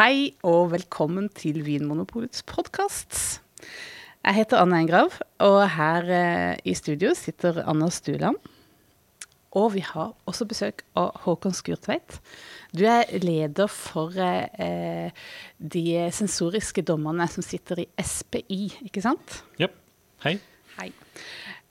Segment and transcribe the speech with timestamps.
[0.00, 3.42] Hei og velkommen til Vinmonopolets podkast.
[4.24, 8.38] Jeg heter Anne Engrav, og her eh, i studio sitter Anna Stuland.
[9.60, 12.16] Og vi har også besøk av Håkon Skurtveit.
[12.72, 15.12] Du er leder for eh,
[15.60, 15.84] de
[16.16, 19.42] sensoriske dommerne som sitter i SPI, ikke sant?
[19.60, 19.76] Jepp.
[20.24, 20.38] Hei.
[20.78, 20.88] Hei.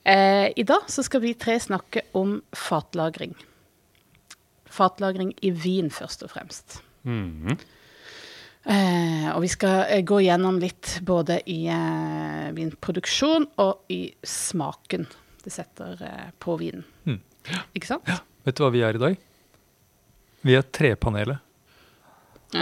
[0.05, 3.33] Eh, I dag så skal vi tre snakke om fatlagring.
[4.69, 6.83] Fatlagring i vin, først og fremst.
[7.09, 7.57] Mhm.
[8.67, 15.07] Eh, og vi skal eh, gå gjennom litt både i eh, vinproduksjon og i smaken
[15.43, 16.83] det setter eh, på vinen.
[17.07, 17.19] Mm.
[17.77, 18.09] Ikke sant?
[18.45, 19.15] Vet du hva vi er i dag?
[20.45, 21.39] Vi er Trepanelet.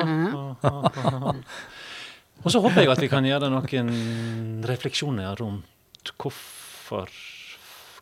[2.44, 3.92] Og så håper jeg at vi kan gjøre noen
[4.68, 7.08] refleksjoner rundt hvorfor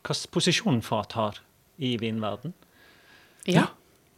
[0.05, 1.38] Hvilken posisjon fat har
[1.82, 2.54] i vinverden.
[3.49, 3.63] Ja.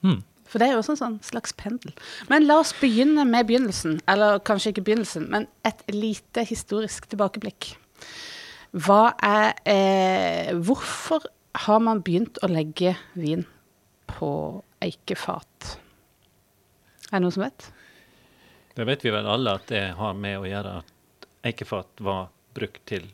[0.03, 0.19] Mm.
[0.47, 1.93] For det er jo også en sånn slags pendel.
[2.31, 3.99] Men la oss begynne med begynnelsen.
[4.09, 7.73] Eller kanskje ikke begynnelsen, men et lite historisk tilbakeblikk.
[8.77, 11.25] Hva er eh, Hvorfor
[11.67, 13.45] har man begynt å legge vin
[14.11, 14.29] på
[14.83, 15.77] eikefat?
[17.07, 17.69] Er det noen som vet?
[18.77, 22.83] Det vet vi vel alle at det har med å gjøre at eikefat var brukt
[22.89, 23.07] til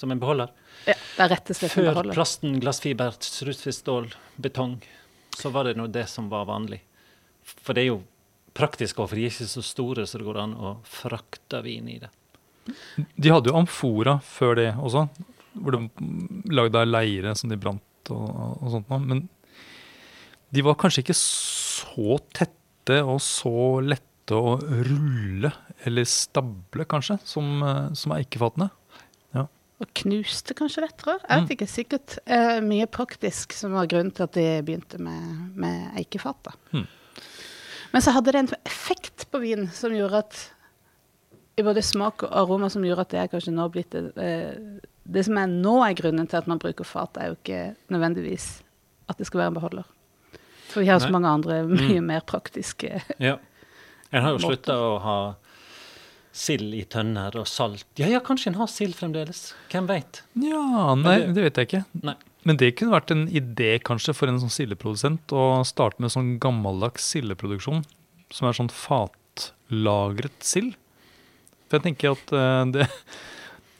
[0.00, 0.48] som en beholder.
[0.88, 2.16] Ja, det er rett og slett en Før beholder.
[2.16, 4.78] plasten, glassfiber, rustfritt betong,
[5.36, 6.80] så var det nå det som var vanlig.
[7.42, 8.00] For det er jo
[8.56, 11.88] praktisk, og for de er ikke så store så det går an å frakte vin
[11.90, 12.10] i det.
[13.16, 15.06] De hadde jo amfora før det også,
[15.60, 15.82] hvor de
[16.52, 18.92] lagde av leire som de brant og, og sånt.
[19.06, 19.24] Men
[20.50, 25.50] de var kanskje ikke så tette og så lette å rulle,
[25.86, 28.70] eller stable kanskje, som, eh, som eikefatene.
[29.80, 31.16] Og knuste kanskje lettere.
[31.24, 31.68] Jeg vet ikke.
[31.70, 36.52] Sikkert uh, mye praktisk som var grunnen til at de begynte med, med eikefat.
[36.74, 36.84] Hmm.
[37.90, 40.40] Men så hadde det en effekt på vin som gjorde at
[41.58, 44.52] i både smak og aroma som gjorde at det er kanskje nå blitt det, eh,
[45.10, 48.48] det som er nå er grunnen til at man bruker fat, er jo ikke nødvendigvis
[49.10, 49.88] at det skal være en beholder.
[50.70, 53.38] For vi har så mange andre mye mer praktiske Ja.
[54.10, 55.18] En har jo slutta å ha
[56.32, 57.84] sild i tønner og salt.
[57.98, 59.52] Ja, ja, kanskje en har sild fremdeles.
[59.72, 60.22] Hvem veit?
[60.38, 61.84] Ja, nei, det- vet jeg ikke.
[62.06, 62.14] Nei.
[62.44, 66.38] Men det kunne vært en idé kanskje for en sånn sildeprodusent å starte med sånn
[66.40, 67.84] gammeldags sildeproduksjon,
[68.30, 70.76] som er sånn fatlagret sild.
[71.68, 72.86] For jeg tenker at uh, det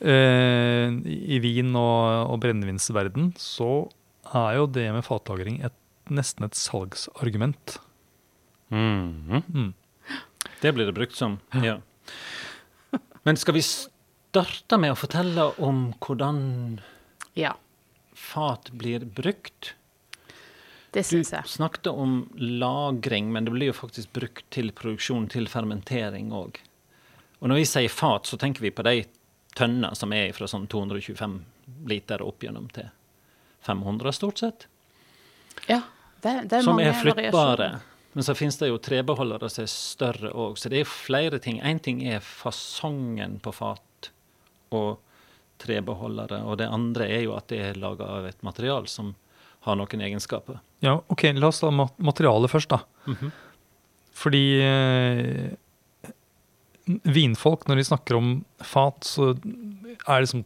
[0.05, 0.91] uh,
[1.35, 3.89] I vin- og, og brennevinsverden så
[4.35, 5.75] er jo det med fatlagring et,
[6.11, 7.79] nesten et salgsargument.
[8.71, 9.73] Mm.
[10.61, 11.41] Det blir det brukt som.
[11.65, 11.79] Ja.
[13.27, 16.41] Men skal vi starte med å fortelle om hvordan
[17.39, 17.55] Ja,
[18.17, 19.75] fat blir brukt?
[20.93, 21.47] det Du syns jeg.
[21.47, 26.59] snakket om lagring, men det blir jo faktisk brukt til produksjon, til fermentering òg.
[27.41, 29.05] Og når vi sier fat, så tenker vi på de
[29.57, 31.39] tønner som er fra sånn 225
[31.87, 32.89] liter opp gjennom til
[33.67, 34.67] 500, stort sett.
[35.69, 35.83] Ja,
[36.25, 37.31] det, det er som mange er flyttbare.
[37.31, 37.87] variasjoner.
[38.13, 40.59] Men så finnes det jo trebeholdere som er større òg.
[40.59, 41.61] Så det er flere ting.
[41.63, 44.11] Én ting er fasongen på fat
[44.75, 44.99] og
[45.61, 49.13] trebeholdere, og det andre er jo at det er laga av et material som
[49.67, 50.61] har noen egenskaper.
[50.81, 52.81] Ja, ok, la oss ta materialet først, da.
[53.11, 53.33] Mhm.
[54.21, 55.53] Fordi eh,
[57.09, 58.33] vinfolk, når de snakker om
[58.65, 60.45] fat, så er det liksom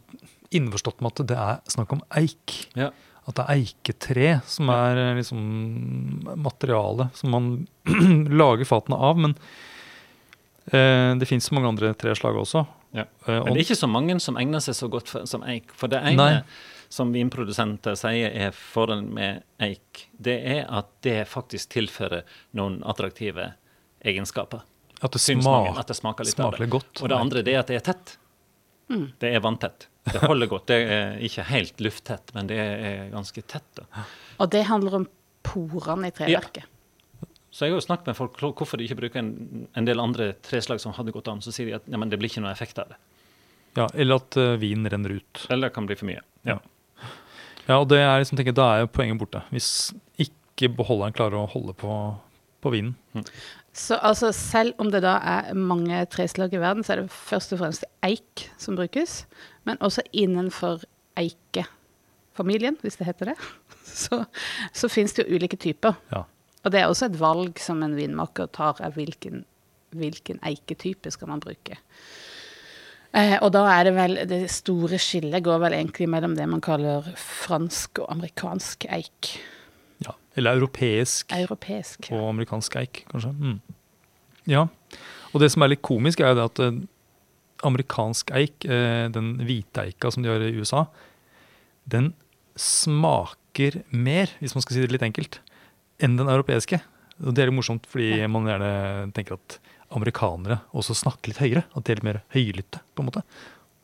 [0.55, 2.55] innforstått med at det er snakk om eik.
[2.77, 2.91] Ja.
[3.25, 5.39] At det er eiketre som er eh, liksom
[6.45, 7.47] materialet som man
[8.41, 9.17] lager fatene av.
[9.17, 9.33] Men
[10.71, 12.65] eh, det fins mange andre treslag også.
[12.95, 13.07] Ja.
[13.25, 15.73] Eh, Men det er ikke så mange som egner seg så godt for, som eik.
[15.75, 16.43] For det ene Nei.
[16.93, 22.23] som vinprodusenter sier er fordelen med eik, det er at det faktisk tilfører
[22.55, 23.53] noen attraktive
[24.05, 24.61] egenskaper.
[25.01, 27.01] at det smaker, at det smaker litt smaker godt.
[27.01, 28.17] Og det andre er at det er tett.
[28.91, 29.05] Mm.
[29.21, 29.87] Det er vanntett.
[30.05, 30.67] Det holder godt.
[30.69, 33.67] Det er ikke helt lufttett, men det er ganske tett.
[33.79, 34.05] Da.
[34.43, 35.07] Og det handler om
[35.45, 36.69] porene i treverket.
[37.55, 40.33] Så jeg har jo snakket med folk hvorfor de ikke bruker en, en del andre
[40.43, 41.39] treslag som hadde gått an.
[41.41, 42.97] Så sier de at ja, men det blir ikke noe effekt av det.
[43.79, 45.45] Ja, eller at uh, vinen renner ut.
[45.49, 46.23] Eller det kan bli for mye.
[46.47, 46.59] Ja.
[47.65, 49.41] Ja, og det er liksom, tenker, Da er jo poenget borte.
[49.55, 49.69] Hvis
[50.21, 51.95] ikke beholderen klarer å holde på,
[52.63, 52.97] på vinen.
[53.75, 57.51] Så altså, selv om det da er mange treslag i verden, så er det først
[57.51, 59.25] og fremst eik som brukes.
[59.67, 60.85] Men også innenfor
[61.19, 63.35] eikefamilien, hvis det heter det,
[64.05, 64.23] så,
[64.71, 65.99] så finnes det jo ulike typer.
[66.13, 66.23] Ja.
[66.63, 69.43] Og det er også et valg som en vinmaker tar, er hvilken,
[69.91, 71.77] hvilken eiketype skal man bruke.
[73.15, 76.63] Eh, og da er det vel Det store skillet går vel egentlig mellom det man
[76.63, 79.35] kaller fransk og amerikansk eik.
[80.35, 80.41] Ja.
[80.41, 82.09] Eller europeisk Europeisk.
[82.11, 83.31] og amerikansk eik, kanskje.
[83.31, 83.61] Mm.
[84.51, 84.67] Ja.
[85.33, 86.81] Og det som er litt komisk, er jo det at eh,
[87.65, 90.85] amerikansk eik, eh, den hvite eika som de har i USA,
[91.87, 92.13] den
[92.59, 95.39] smaker mer, hvis man skal si det litt enkelt,
[96.03, 96.81] enn den europeiske.
[97.23, 98.71] Og det er litt morsomt, fordi man gjerne
[99.15, 99.59] tenker at
[99.95, 101.63] amerikanere også snakker litt høyere.
[101.71, 103.23] At de er litt mer høylytte, på en måte.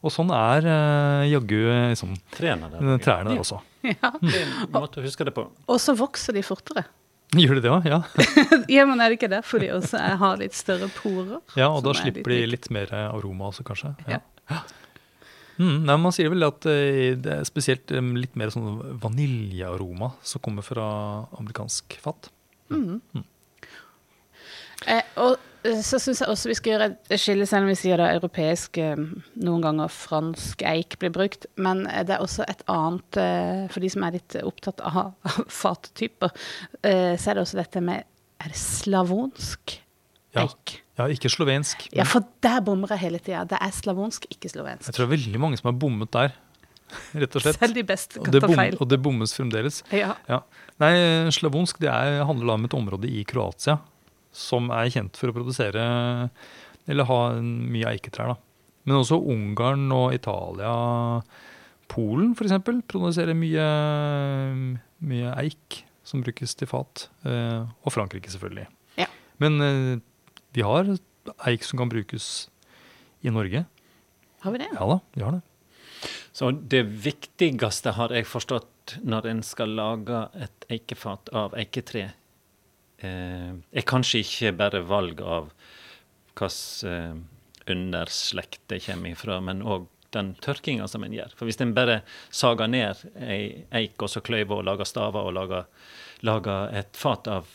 [0.02, 1.60] Og sånn er eh, jaggu
[1.94, 3.40] liksom, Trærne der.
[3.40, 3.62] også.
[3.96, 4.12] Ja.
[4.22, 5.48] Det er en måte å huske det på.
[5.68, 6.84] Og så vokser de fortere.
[7.42, 7.86] Gjør de det òg?
[7.88, 8.02] Ja.
[8.76, 11.40] Ja, men er det ikke derfor de også har litt større porer?
[11.58, 13.96] ja, og da er slipper de litt- mer aroma også, kanskje.
[14.12, 14.22] Ja.
[15.62, 20.08] Mm, nei, Man sier vel at eh, det er spesielt eh, litt mer sånn vaniljearoma
[20.26, 20.86] som kommer fra
[21.38, 22.32] amerikansk fat.
[24.88, 27.78] Eh, og eh, så syns jeg også vi skal gjøre et skille, selv om vi
[27.78, 29.04] sier det europeisk, eh,
[29.46, 31.46] noen ganger fransk eik blir brukt.
[31.62, 35.14] Men eh, det er også et annet, eh, for de som er litt opptatt av
[35.62, 36.34] fattyper,
[36.82, 38.08] eh, så er det også dette med
[38.42, 39.76] Er det slavonsk
[40.42, 40.80] eik?
[40.98, 41.84] Ja, ikke slovensk.
[41.94, 43.44] Ja, for der bommer jeg hele tida.
[43.46, 44.88] Det er slavonsk, ikke slovensk.
[44.90, 46.34] Jeg tror det er veldig mange som har bommet der,
[47.22, 47.62] rett og slett.
[47.62, 48.80] Selv de beste kan ta feil.
[48.82, 49.84] og det bommes fremdeles.
[49.94, 50.16] Ja.
[50.26, 50.42] Ja.
[50.82, 50.96] Nei,
[51.38, 53.78] slavonsk det er, handler da om et område i Kroatia
[54.32, 55.84] som er kjent for å produsere
[56.90, 58.34] eller ha mye eiketrær.
[58.34, 58.38] da.
[58.88, 60.72] Men også Ungarn og Italia,
[61.92, 62.56] Polen f.eks.
[62.90, 63.66] produserer mye,
[65.04, 67.10] mye eik som brukes til fat.
[67.28, 68.68] eh, Og Frankrike, selvfølgelig.
[68.98, 69.08] Ja.
[69.44, 70.00] Men eh,
[70.56, 70.90] vi har
[71.48, 72.48] eik som kan brukes
[73.22, 73.66] i Norge.
[74.42, 74.72] Har vi det?
[74.74, 75.44] Ja da, vi har det.
[76.34, 82.08] Så det viktigste har jeg forstått når en skal lage et eikefat av eiketre,
[83.08, 85.52] er kanskje ikke bare valg av
[86.38, 87.16] hvilken eh,
[87.72, 91.32] underslekt det kommer ifra, men òg den tørkinga som en gjør.
[91.38, 92.02] For hvis en bare
[92.36, 95.68] sager ned ei eik og så kløyver og lager staver og lager,
[96.28, 97.48] lager et fat av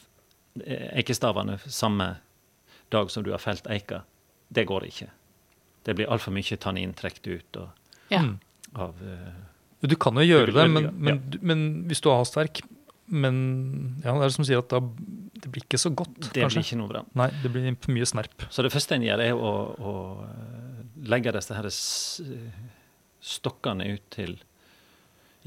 [0.65, 2.15] eh, eikestavene samme
[2.95, 4.05] dag som du har felt eika,
[4.49, 5.11] det går ikke.
[5.85, 8.21] Det blir altfor mye tannin trukket ut og, Ja.
[8.23, 8.39] Mm.
[8.79, 9.35] av uh,
[9.83, 11.39] Du kan jo gjøre det, men, men, ja.
[11.43, 12.61] men hvis du har hastverk
[13.09, 13.37] Men
[14.03, 16.59] ja, det er som sier at da, det blir ikke så godt, Det kanskje.
[16.59, 17.03] blir ikke noe bra.
[17.21, 18.47] Nei, det blir mye snerp.
[18.51, 19.93] Så det første en gjør, er å, å
[20.27, 21.69] eh, legge disse her
[23.27, 24.37] stokkene ut til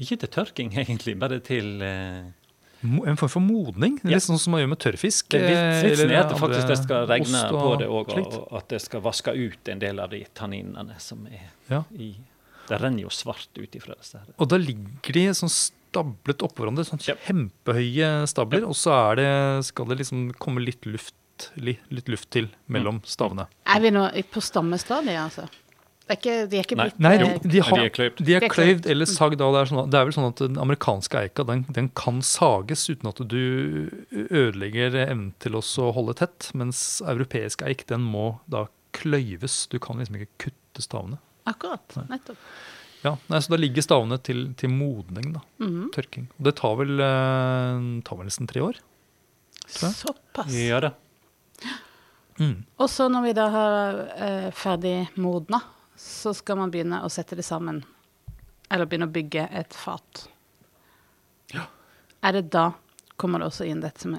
[0.00, 2.30] Ikke til tørking, egentlig, bare til eh,
[2.80, 3.98] En form for modning.
[4.06, 4.14] Ja.
[4.16, 5.28] Litt sånn som man gjør med tørrfisk.
[5.34, 7.88] Det er litt, Vitsen eller er at det faktisk det skal regne og, på det
[7.92, 11.50] òg, og, og at det skal vaske ut en del av de tanninene som er
[11.68, 11.82] Ja.
[11.92, 12.14] i
[12.70, 14.32] Det renner jo svart ut ifra disse her.
[14.40, 15.52] Og da ligger de sånn
[15.90, 19.30] stablet oppå hverandre, sånn kjempehøye stabler, og så er det,
[19.70, 23.48] skal det liksom komme litt luft, litt luft til mellom stavene.
[23.66, 25.48] Er vi nå på stammestadiet, altså?
[26.10, 28.20] Det er ikke, de er ikke blitt Nei, eh, de, de, har, de er kløyvd.
[28.26, 28.86] de er er kløyvd kløyvd.
[28.90, 29.52] eller sagd av.
[29.54, 32.82] Det er, sånn, det er vel sånn at den amerikanske eika den, den kan sages
[32.90, 33.44] uten at du
[34.10, 35.62] ødelegger evnen til å
[35.94, 38.64] holde tett, mens europeisk eik den må da
[38.98, 39.68] kløyves.
[39.70, 41.20] Du kan liksom ikke kutte stavene.
[41.46, 41.94] Akkurat.
[42.10, 42.42] Nettopp.
[43.04, 45.40] Ja, nei, Så da ligger stavene til, til modning, da.
[45.62, 45.90] Mhm.
[45.94, 46.26] Tørking.
[46.38, 48.80] Og det tar vel, eh, tar vel nesten tre år.
[49.70, 50.50] Såpass.
[50.52, 50.92] Ja det.
[52.40, 52.64] Mm.
[52.80, 55.60] Og så når vi da har eh, ferdig modna,
[56.00, 57.82] så skal man begynne å sette det sammen.
[58.70, 60.24] Eller begynne å bygge et fat.
[61.52, 61.66] Ja.
[62.24, 62.70] Er det da
[63.20, 64.16] kommer det også inn dette som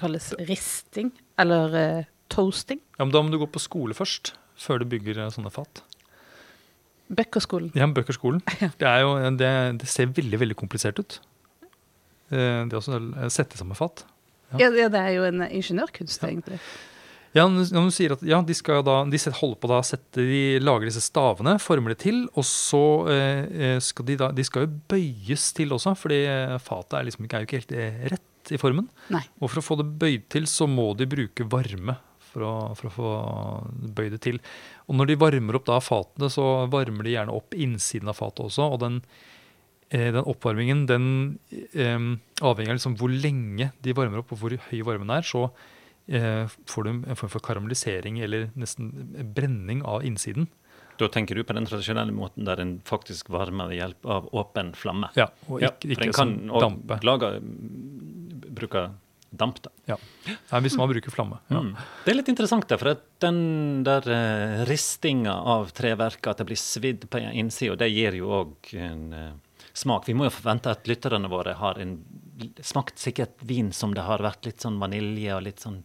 [0.00, 1.12] kalles risting?
[1.38, 2.80] Eller eh, toasting?
[2.98, 5.84] Ja, men Da må du gå på skole først, før du bygger eh, sånne fat.
[7.10, 7.72] Bøkkerskolen.
[7.74, 8.42] Ja, Bøkerskolen.
[8.78, 9.50] Det, er jo, det,
[9.82, 11.18] det ser veldig veldig komplisert ut.
[12.30, 12.84] Eh, Det å
[13.32, 14.04] sette sammen fat.
[14.54, 14.66] Ja.
[14.66, 16.58] Ja, ja, det er jo en ingeniørkunst, egentlig.
[17.34, 20.58] Ja, når du sier at ja, de skal da, de holder på da sette, de
[20.62, 22.80] lager disse stavene, former det til, og så
[23.12, 26.24] eh, eh, skal de da, de skal jo bøyes til også, fordi
[26.62, 27.76] fatet er liksom er jo ikke helt
[28.16, 28.88] rett i formen.
[29.14, 29.22] Nei.
[29.38, 31.98] Og for å få det bøyd til, så må de bruke varme
[32.30, 33.10] for å, for å få
[33.96, 34.38] bøyd det til.
[34.88, 38.44] Og når de varmer opp da fatene, så varmer de gjerne opp innsiden av fatet
[38.46, 39.00] også, og den,
[39.90, 41.10] eh, den oppvarmingen, den
[41.50, 41.98] eh,
[42.40, 45.48] avhenger av liksom hvor lenge de varmer opp, og hvor høy varmen er, så
[46.08, 48.90] eh, får du en form for karamellisering eller nesten
[49.34, 50.48] brenning av innsiden.
[51.00, 54.74] Da tenker du på den tradisjonelle måten der en faktisk varmer ved hjelp av åpen
[54.76, 55.08] flamme.
[55.16, 56.98] Ja, og Ja, ikke, for ikke en kan dampe.
[57.08, 57.30] lage
[58.52, 58.82] bruke
[59.30, 59.70] damp, da.
[59.86, 59.96] Ja.
[60.26, 61.38] Nei, hvis man bruker flamme.
[61.48, 61.62] Ja.
[61.62, 61.74] Mm.
[62.04, 63.40] Det er litt interessant, da, for at den
[63.86, 68.72] der eh, ristinga av treverket, at det blir svidd på innsida, det gir jo òg
[68.80, 69.32] en eh,
[69.72, 70.08] smak.
[70.08, 71.98] Vi må jo forvente at lytterne våre har en,
[72.64, 75.82] smakt sikkert vin som det har vært litt sånn vanilje og litt sånn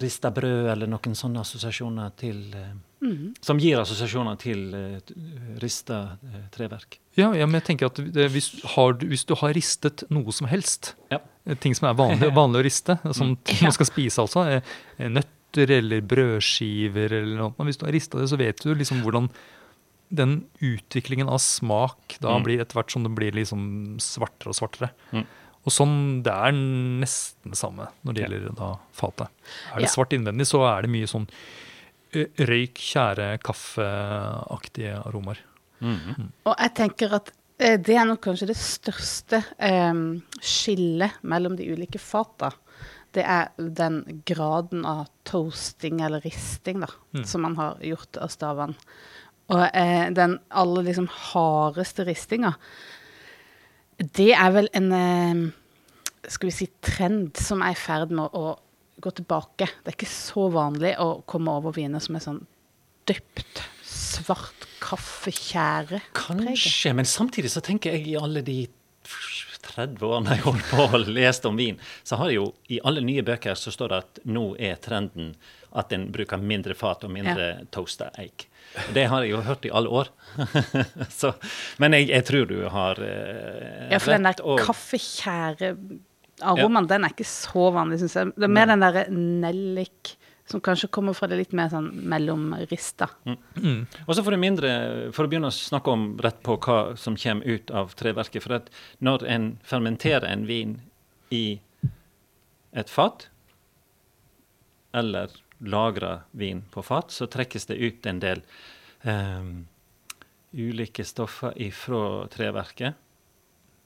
[0.00, 2.72] rista brød, eller noen sånne assosiasjoner til eh,
[3.04, 3.34] Mhm.
[3.44, 5.00] Som gir assosiasjoner til eh,
[5.60, 6.96] rista eh, treverk.
[7.18, 7.98] Ja, ja, men jeg tenker at
[8.32, 11.18] hvis, har du, hvis du har ristet noe som helst, Ja.
[11.60, 13.58] ting som er vanlig, vanlig å riste, som Ja.
[13.66, 14.62] man skal spise altså,
[14.98, 17.52] nøtter eller brødskiver eller noe.
[17.68, 19.28] Hvis du har rista det, så vet du liksom hvordan
[20.14, 22.44] den utviklingen av smak da Mm.
[22.44, 24.90] blir etter hvert som det blir liksom svartere og svartere.
[25.12, 25.26] Mm.
[25.64, 28.28] Og sånn, Det er nesten det samme når det Ja.
[28.28, 29.28] gjelder da fatet.
[29.72, 29.88] Er det Ja.
[29.88, 31.28] svart innvendig, så er det mye sånn
[32.14, 35.38] røyk, tjære, kaffeaktige aromaer.
[35.80, 36.32] Mhm.
[36.46, 39.92] Og jeg tenker at det er nok kanskje det største eh,
[40.40, 42.52] skillet mellom de ulike fata.
[43.12, 47.24] Det er den graden av toasting eller risting da, Mm.
[47.26, 48.74] som man har gjort av stavene.
[49.50, 52.54] Og eh, den aller liksom hardeste ristinga,
[54.16, 55.44] det er vel en eh,
[56.30, 58.54] skal vi si trend som er i ferd med å
[59.04, 59.68] gå tilbake.
[59.82, 62.42] Det er ikke så vanlig å komme over viner som er sånn
[63.08, 66.00] dypt svart kaffetjære.
[66.16, 68.62] Kanskje, men samtidig så tenker jeg i alle de
[69.64, 73.02] 30 årene jeg holdt på og leste om vin, så har jeg jo i alle
[73.04, 75.32] nye bøker så står det at nå er trenden
[75.74, 78.46] at en bruker mindre fat og mindre toasta eik.
[78.94, 80.06] Det har jeg jo hørt i alle år.
[81.20, 81.28] så,
[81.82, 87.10] men jeg, jeg tror du har eh, Ja, for den der og- kaffetjære-aromaen, den er
[87.14, 88.24] ikke så vanlig, syns jeg.
[88.34, 90.02] Det er mer den derre nellik
[90.44, 93.06] som kanskje kommer fra det litt mer sånn mellomrista.
[93.24, 93.86] Mm.
[94.04, 94.68] Og så for mindre,
[95.16, 98.44] for å begynne å snakke om rett på hva som kommer ut av treverket.
[98.44, 98.66] For at
[99.00, 100.74] når en fermenterer en vin
[101.32, 101.44] i
[102.76, 103.30] et fat,
[104.94, 105.32] eller
[105.64, 108.42] lagrer vin på fat, så trekkes det ut en del
[109.02, 109.66] um,
[110.52, 113.00] ulike stoffer ifra treverket.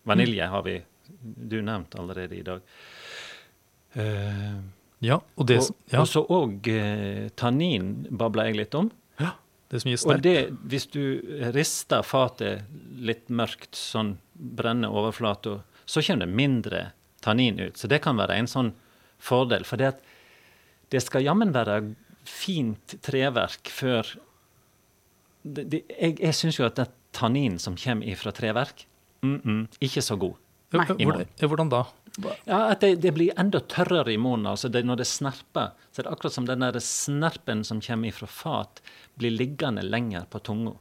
[0.08, 0.80] Vanilje har vi
[1.22, 2.60] du nevnt allerede i dag.
[3.96, 4.58] Uh,
[4.98, 8.90] Ja, og det, og, ja, og så òg uh, tannin babla jeg litt om.
[9.20, 9.36] Ja,
[9.70, 10.36] det som gir Og det,
[10.70, 11.02] hvis du
[11.54, 12.66] rister fatet
[12.98, 16.82] litt mørkt, sånn brenner overflata, så kommer det mindre
[17.24, 17.78] tannin ut.
[17.78, 18.72] Så det kan være en sånn
[19.22, 19.66] fordel.
[19.68, 20.07] For det, at
[20.90, 21.80] det skal jammen være
[22.28, 24.14] fint treverk før
[25.42, 28.86] det, det, Jeg, jeg syns jo at det tannin som kommer fra treverk,
[29.22, 30.34] mm -mm, ikke så god.
[30.70, 30.84] Nei.
[30.84, 31.86] hvordan, hvordan da?
[32.44, 34.46] Ja, At det, det blir enda tørrere i munnen.
[34.46, 38.12] altså det, Når det snerper, så er det akkurat som den der snerpen som kommer
[38.12, 38.82] fra fat,
[39.16, 40.74] blir liggende lenger på tunga.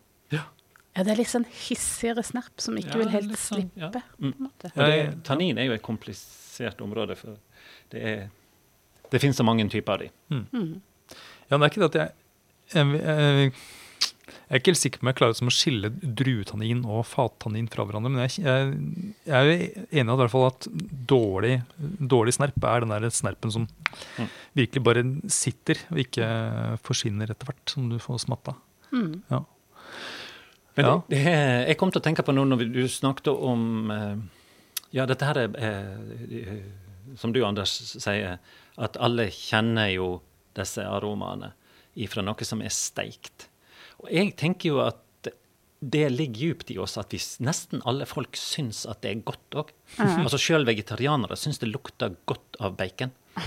[0.98, 3.80] Ja, det er litt sånn hissigere snerp som ikke Ja, vil helt sånn, slippe.
[3.80, 3.90] ja.
[4.18, 4.72] på en måte.
[4.74, 7.38] Og det, tannin er jo et komplisert område, for
[7.94, 8.30] det er
[9.12, 10.10] Det finnes så mange typer av de.
[11.48, 12.12] Ja, det er ikke det at jeg
[12.76, 13.52] Jeg, jeg,
[14.48, 17.70] jeg er ikke helt sikker på om jeg klarer som å skille druetannin og fattannin
[17.72, 18.12] fra hverandre.
[18.12, 18.74] Men jeg, jeg,
[19.28, 20.68] jeg er jo enig i hvert fall at
[21.08, 21.54] dårlig,
[22.12, 23.68] dårlig snerp er den der snerpen som
[24.18, 24.28] Mm.
[24.60, 26.26] virkelig bare sitter og ikke
[26.84, 28.54] forsvinner etter hvert som du får smatta.
[28.92, 29.22] Mm.
[29.32, 29.40] Ja.
[30.76, 30.92] Men Ja.
[31.08, 31.36] det, det,
[31.72, 34.18] jeg kom til å tenke på noe når du snakket om eh,
[34.94, 36.60] Ja, dette her er eh,
[37.18, 38.38] Som du, Anders, sier,
[38.78, 40.10] at alle kjenner jo
[40.58, 41.52] disse aromaene
[41.98, 43.50] ifra noe som er steikt.
[44.04, 45.04] Og jeg tenker jo at
[45.80, 49.58] det ligger djupt i oss at vi, nesten alle folk syns at det er godt
[49.62, 49.72] òg.
[50.02, 53.14] Altså Sjøl vegetarianere syns det lukter godt av bacon.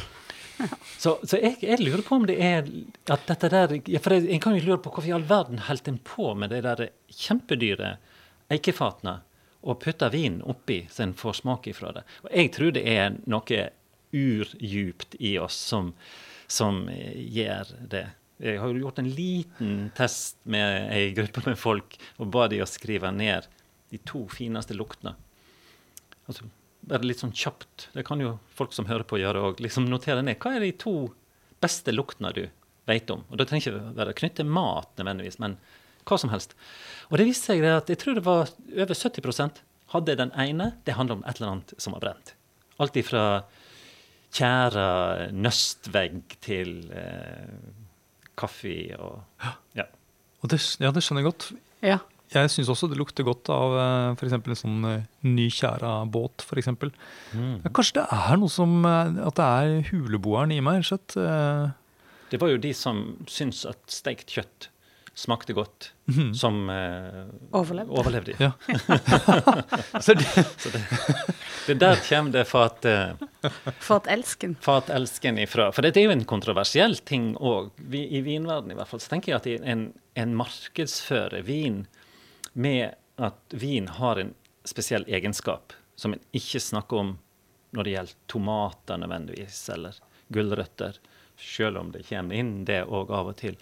[1.00, 2.66] Så, så jeg, jeg lurer på om det er
[3.08, 3.70] at dette der
[4.04, 6.52] For jeg, jeg kan jo lure på hvorfor i all verden holdt en på med
[6.52, 6.82] de der
[7.16, 7.94] kjempedyre
[8.52, 9.14] eikefatene
[9.64, 12.04] og putta vin oppi så en får smak ifra det.
[12.26, 13.62] Og jeg tror det er noe
[14.12, 15.93] urdjupt i oss som,
[16.47, 18.07] som gjør det.
[18.40, 22.62] Jeg har jo gjort en liten test med ei gruppe med folk og ba de
[22.64, 23.49] å skrive ned
[23.90, 25.12] de to fineste luktene.
[26.31, 26.47] Altså,
[26.87, 27.90] bare litt sånn kjapt.
[27.93, 29.61] Det kan jo folk som hører på gjøre òg.
[29.61, 30.38] Liksom notere ned.
[30.40, 30.95] Hva er de to
[31.61, 32.45] beste luktene du
[32.88, 33.26] vet om?
[33.29, 35.59] Og det trenger ikke være knyttet til mat nødvendigvis, men
[36.09, 36.57] hva som helst.
[37.11, 39.61] Og det viste seg at jeg tror det var over 70%
[39.95, 40.73] hadde den ene.
[40.87, 42.35] Det handler om et eller annet som var brent.
[42.81, 43.43] Alt ifra
[44.34, 47.50] tjæra nøstvegg til eh,
[48.38, 49.20] kaffe og
[49.76, 49.87] ja.
[50.40, 51.46] Og det, ja, det skjønner jeg godt.
[51.84, 51.99] Ja.
[52.32, 53.75] Jeg syns også det lukter godt av
[54.16, 54.32] f.eks.
[54.38, 54.84] en sånn
[55.26, 56.56] ny kjære båt, for
[57.34, 57.58] Mm.
[57.75, 61.16] Kanskje det er noe som eh, At det er huleboeren i meg, rett og slett.
[61.20, 61.70] eh,
[62.30, 64.70] Det var jo de som syntes at steikt kjøtt
[65.14, 66.35] smakte godt, mhm.
[66.35, 67.25] som eh,
[67.57, 67.93] Overlevde.
[67.93, 68.35] overlevde.
[68.38, 68.52] Ja.
[70.00, 70.25] Så det,
[70.57, 70.83] Så det,
[71.67, 73.12] det der kommer det fat, eh,
[73.81, 74.57] For at elsken.
[74.61, 75.71] fatelsken ifra.
[75.73, 77.73] For det er jo en kontroversiell ting òg.
[77.93, 81.85] I vinverdenen i hvert fall, så tenker jeg at en, en markedsfører vin
[82.52, 87.17] med at vin har en spesiell egenskap som en ikke snakker om
[87.76, 89.99] når det gjelder tomater nødvendigvis, eller
[90.35, 90.97] gulrøtter,
[91.40, 93.57] selv om det kommer inn det òg av og til.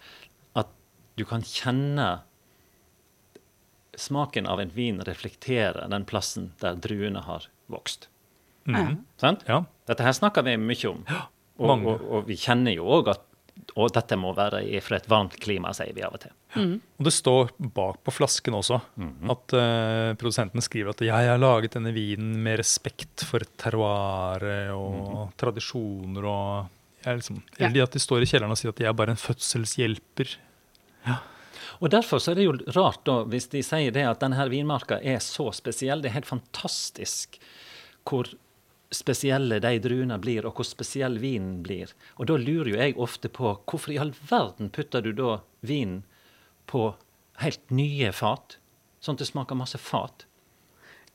[1.19, 2.21] Du kan kjenne
[3.99, 8.07] smaken av en vin reflekterer den plassen der druene har vokst.
[8.69, 9.01] Mm.
[9.19, 9.43] Sant?
[9.49, 9.65] Ja.
[9.89, 11.03] Dette her snakker vi mye om.
[11.59, 13.25] Og, og, og vi kjenner jo òg at
[13.75, 16.33] Og dette må være fra et varmt klima, sier vi av og til.
[16.55, 18.79] Og det står bak på flasken også
[19.35, 25.35] at uh, produsenten skriver at 'jeg har laget denne vinen med respekt for terroiret og
[25.37, 26.71] tradisjoner' og
[27.05, 27.83] jeg liksom, Eller Ja.
[27.85, 30.37] At de står i kjelleren og sier at de er bare en fødselshjelper.
[31.79, 34.99] Og Derfor så er det jo rart, da, hvis de sier det at denne vinmarka
[34.99, 36.03] er så spesiell.
[36.03, 37.39] Det er helt fantastisk
[38.09, 38.31] hvor
[38.95, 41.93] spesielle de druene blir, og hvor spesiell vinen blir.
[42.17, 46.03] Og da lurer jo jeg ofte på hvorfor i all verden putter du da vinen
[46.67, 46.91] på
[47.45, 48.59] helt nye fat?
[49.05, 50.25] Sånn at det smaker masse fat.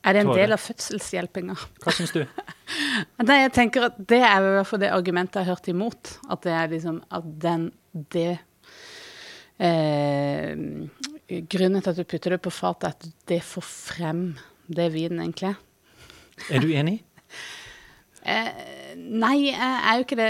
[0.04, 1.56] Er det en del av fødselshjelpinga?
[1.82, 2.22] Hva syns du?
[3.24, 6.16] Nei, jeg tenker at Det er i hvert fall det argumentet jeg har hørt imot.
[6.28, 8.42] At det er liksom at den det
[9.60, 10.54] eh,
[11.50, 14.24] Grunnen til at du putter det på fat, er at det får frem
[14.68, 16.60] det vinen egentlig er.
[16.60, 16.98] Du enig?
[18.24, 20.28] Eh, nei, jeg er jo ikke det.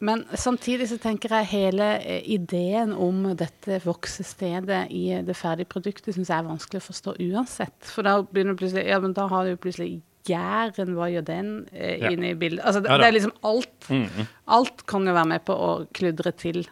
[0.00, 6.16] Men samtidig så tenker jeg hele eh, ideen om dette voksestedet i det ferdige produktet
[6.16, 7.76] syns jeg er vanskelig å forstå uansett.
[7.84, 11.98] For da begynner plutselig Ja, men da har du plutselig Jæren, hva gjør den eh,
[12.00, 12.14] Ja.
[12.16, 12.64] inne i bildet?
[12.64, 13.90] Altså, det, det er liksom alt.
[13.92, 14.26] Mhm.
[14.56, 16.62] Alt kan jo være med på å kludre til.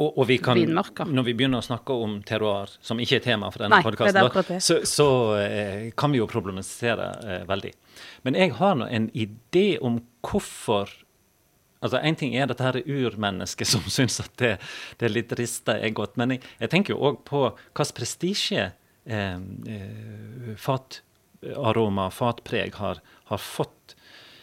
[0.00, 3.50] Og, og vi kan, når vi begynner å snakke om terroir, som ikke er tema
[3.52, 5.08] for denne er podkasten, så, så
[5.42, 7.72] eh, kan vi jo problematisere eh, veldig.
[8.26, 10.90] Men jeg har nå en idé om hvorfor
[11.82, 14.52] Altså, Én ting er dette her urmennesket som syns at det,
[15.00, 18.68] det er litt rista er godt, men jeg, jeg tenker jo òg på hvilken prestisje
[18.70, 19.40] eh,
[19.74, 23.96] eh, fataroma, fatpreg, har, har fått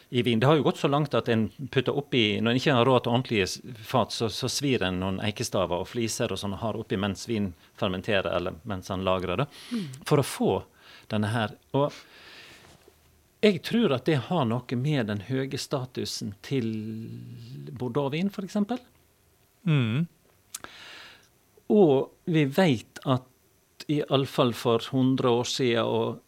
[0.09, 0.39] i vin.
[0.39, 3.03] Det har jo gått så langt at en putter oppi Når en ikke har råd
[3.03, 6.79] til ordentlige fat, så, så svir en noen eikestaver og fliser og sånn og har
[6.79, 9.47] oppi mens vin fermenterer, eller mens han lagrer det,
[10.09, 10.51] for å få
[11.13, 11.53] denne her.
[11.77, 11.93] Og
[13.45, 16.71] jeg tror at det har noe med den høye statusen til
[17.79, 18.57] bordeauxvin, f.eks.
[19.69, 20.07] Mm.
[21.69, 26.19] Og vi vet at iallfall for 100 år siden, og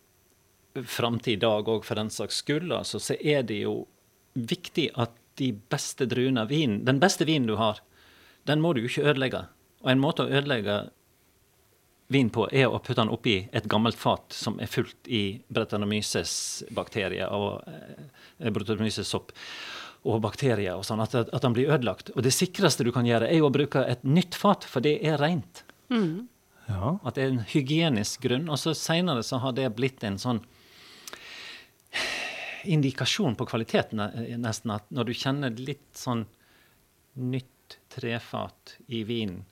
[0.87, 3.85] fram til i dag òg for den saks skyld, altså, så er det jo
[4.33, 7.81] viktig at de beste druene av vin, den beste vinen du har,
[8.47, 9.45] den må du jo ikke ødelegge.
[9.81, 10.77] Og en måte å ødelegge
[12.11, 17.31] vin på er å putte den oppi et gammelt fat som er fullt i Brettanomyces-bakterier
[17.31, 19.31] og eh, Brettanomyces-sopp
[20.09, 22.11] og bakterier og sånn, at, at den blir ødelagt.
[22.15, 24.97] Og det sikreste du kan gjøre, er jo å bruke et nytt fat, for det
[25.05, 25.63] er rent.
[26.67, 26.95] Ja.
[27.05, 28.49] At det er en hygienisk grunn.
[28.49, 30.41] Og så seinere så har det blitt en sånn
[32.63, 34.71] indikasjon på kvaliteten, eh, nesten.
[34.75, 36.25] At når du kjenner litt sånn
[37.19, 39.43] nytt trefat i vinen,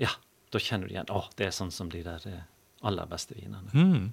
[0.00, 0.10] ja,
[0.50, 2.46] da kjenner du igjen Å, det er sånn som de der eh,
[2.88, 3.68] aller beste vinene.
[3.74, 4.12] Mm.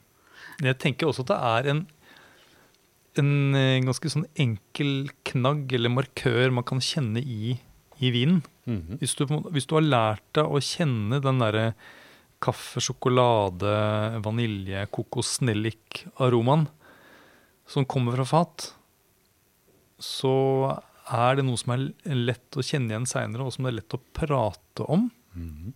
[0.62, 1.86] Jeg tenker også at det er en,
[3.22, 7.56] en eh, ganske sånn enkel knagg eller markør man kan kjenne i,
[7.98, 8.44] i vinen.
[8.68, 9.00] Mhm.
[9.02, 11.72] Hvis du, hvis du har lært deg å kjenne den derre
[12.44, 13.72] kaffe, sjokolade,
[14.22, 16.68] vanilje, kokos, nellik-aromaen
[17.68, 18.70] som kommer fra fat,
[20.00, 20.34] så
[21.08, 23.96] er det noe som er lett å kjenne igjen seinere, og som det er lett
[23.98, 25.08] å prate om.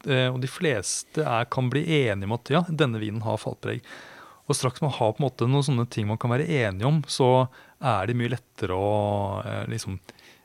[0.10, 3.84] Eh, og de fleste er, kan bli enige om at ja, denne vinen har fatpreg.
[4.50, 7.00] Og straks man har på en måte noen sånne ting man kan være enige om,
[7.08, 7.48] så
[7.80, 8.90] er det mye lettere å
[9.46, 10.00] eh, liksom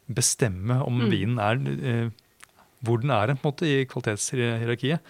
[0.07, 2.11] bestemme om vinen er eh,
[2.87, 5.01] hvor den er på en måte i kvalitetshierarkiet.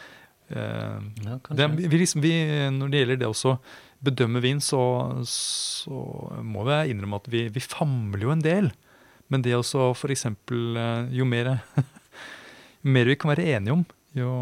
[0.49, 2.33] Eh, Ja, det, er- vi liksom, vi,
[2.73, 3.57] når det gjelder det også
[4.05, 4.81] bedømme vin, så,
[5.29, 6.01] så
[6.45, 8.71] må vi innrømme at vi, vi famler jo en del.
[9.33, 10.27] Men det også f.eks.
[11.15, 11.53] Jo mer,
[12.83, 14.33] jo mer vi kan være enige om, jo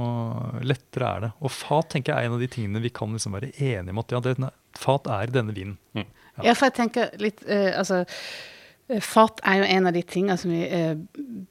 [0.63, 1.31] lettere er det.
[1.41, 4.03] Og fat tenker jeg er en av de tingene vi kan liksom være enige om
[4.03, 4.37] at ja, det,
[4.79, 5.79] fat er denne vinen.
[6.43, 8.01] Ja, for jeg tenker litt eh, Altså,
[8.89, 10.95] eh, fat er jo en av de tingene som vi eh,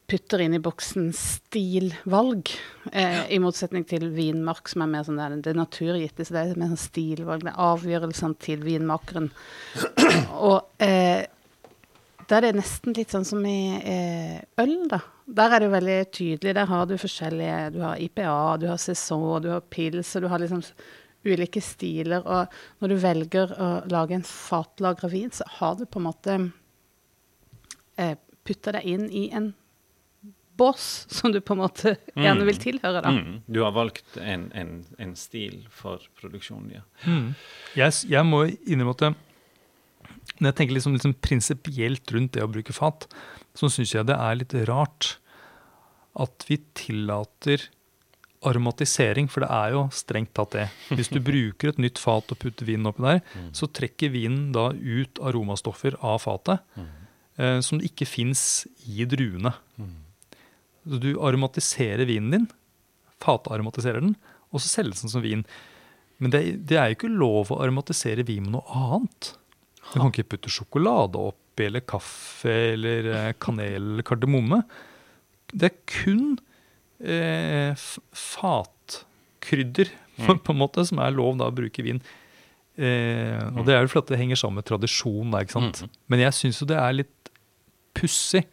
[0.09, 2.51] putter inn i boksen stilvalg.
[2.91, 6.25] Eh, I motsetning til vinmark, som er mer sånn der, det naturgitte.
[6.25, 7.45] Så det er mer sånn stilvalg.
[7.45, 9.31] Det er avgjørelsene til vinmakeren.
[10.49, 11.25] Og eh,
[12.27, 15.01] da er det nesten litt sånn som i eh, øl, da.
[15.23, 16.55] Der er det jo veldig tydelig.
[16.57, 20.29] Der har du forskjellige Du har IPA, du har sesong, du har pils, og du
[20.31, 20.63] har liksom
[21.23, 22.25] ulike stiler.
[22.27, 26.37] Og når du velger å lage en fatlagra vin, så har du på en måte
[27.97, 29.51] eh, putta deg inn i en
[30.57, 33.09] bås som du på en måte gjerne vil tilhøre, da.
[33.15, 33.39] Mm.
[33.49, 36.83] Du har valgt en, en, en stil for produksjonen, ja.
[37.75, 39.15] Jeg, s- jeg må innrømme at
[40.39, 43.07] når jeg tenker liksom, liksom prinsipielt rundt det å bruke fat,
[43.57, 45.15] så syns jeg det er litt rart
[46.21, 47.65] at vi tillater
[48.43, 50.65] aromatisering, for det er jo strengt tatt det.
[50.91, 53.21] Hvis du bruker et nytt fat og putter vinen oppi der,
[53.55, 56.61] så trekker vinen da ut aromastoffer av fatet
[57.37, 59.53] eh, som ikke fins i druene.
[60.83, 62.47] Så du aromatiserer vinen din,
[63.23, 64.17] fataromatiserer den,
[64.51, 65.45] og så selges den som vin.
[66.21, 69.33] Men det, det er jo ikke lov å aromatisere vin med noe annet.
[69.91, 74.61] Du kan ikke putte sjokolade oppi, eller kaffe, eller eh, kanel eller kardemomme.
[75.53, 76.35] Det er kun
[77.03, 77.75] eh,
[78.17, 79.91] fatkrydder
[80.23, 82.03] på, på en måte, som er lov da å bruke i vin.
[82.73, 85.35] Eh, og det er jo fordi det henger sammen med tradisjon.
[85.39, 85.83] Ikke sant?
[85.83, 85.99] Mhm.
[86.09, 87.22] Men jeg syns jo det er litt
[88.03, 88.43] pussig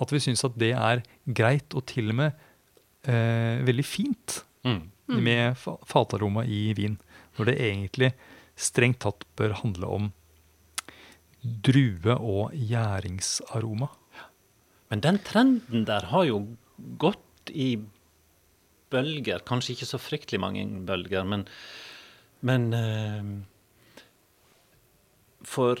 [0.00, 2.32] at vi syns at det er greit, og til og med
[3.06, 5.18] eh, veldig fint, Mm.
[5.20, 6.94] med fataroma i vin.
[7.36, 8.08] Når det egentlig
[8.56, 10.06] strengt tatt bør handle om
[11.44, 13.90] drue- og gjæringsaroma.
[14.88, 16.38] Men den trenden der har jo
[16.96, 17.74] gått i
[18.88, 19.44] bølger.
[19.44, 21.44] Kanskje ikke så fryktelig mange bølger, men,
[22.40, 23.28] men eh,
[25.44, 25.76] For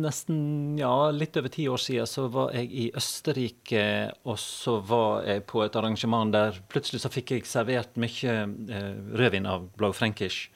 [0.00, 3.84] nesten ja, litt over ti år siden så var jeg i Østerrike,
[4.26, 8.90] og så var jeg på et arrangement der plutselig så fikk jeg servert mye eh,
[9.14, 10.48] rødvin av Blau Frankish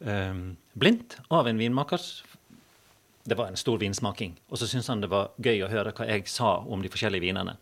[0.00, 0.34] eh,
[0.72, 2.06] blindt av en vinmaker.
[3.28, 4.38] Det var en stor vinsmaking.
[4.48, 7.26] Og så syntes han det var gøy å høre hva jeg sa om de forskjellige
[7.28, 7.58] vinene.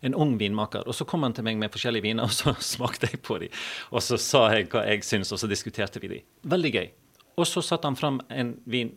[0.00, 0.86] En ung vinmaker.
[0.88, 3.52] Og så kom han til meg med forskjellige viner, og så smakte jeg på dem.
[3.92, 6.26] Og så sa jeg hva jeg syntes, og så diskuterte vi dem.
[6.48, 6.90] Veldig gøy.
[7.36, 8.96] Og så satte han fram en vin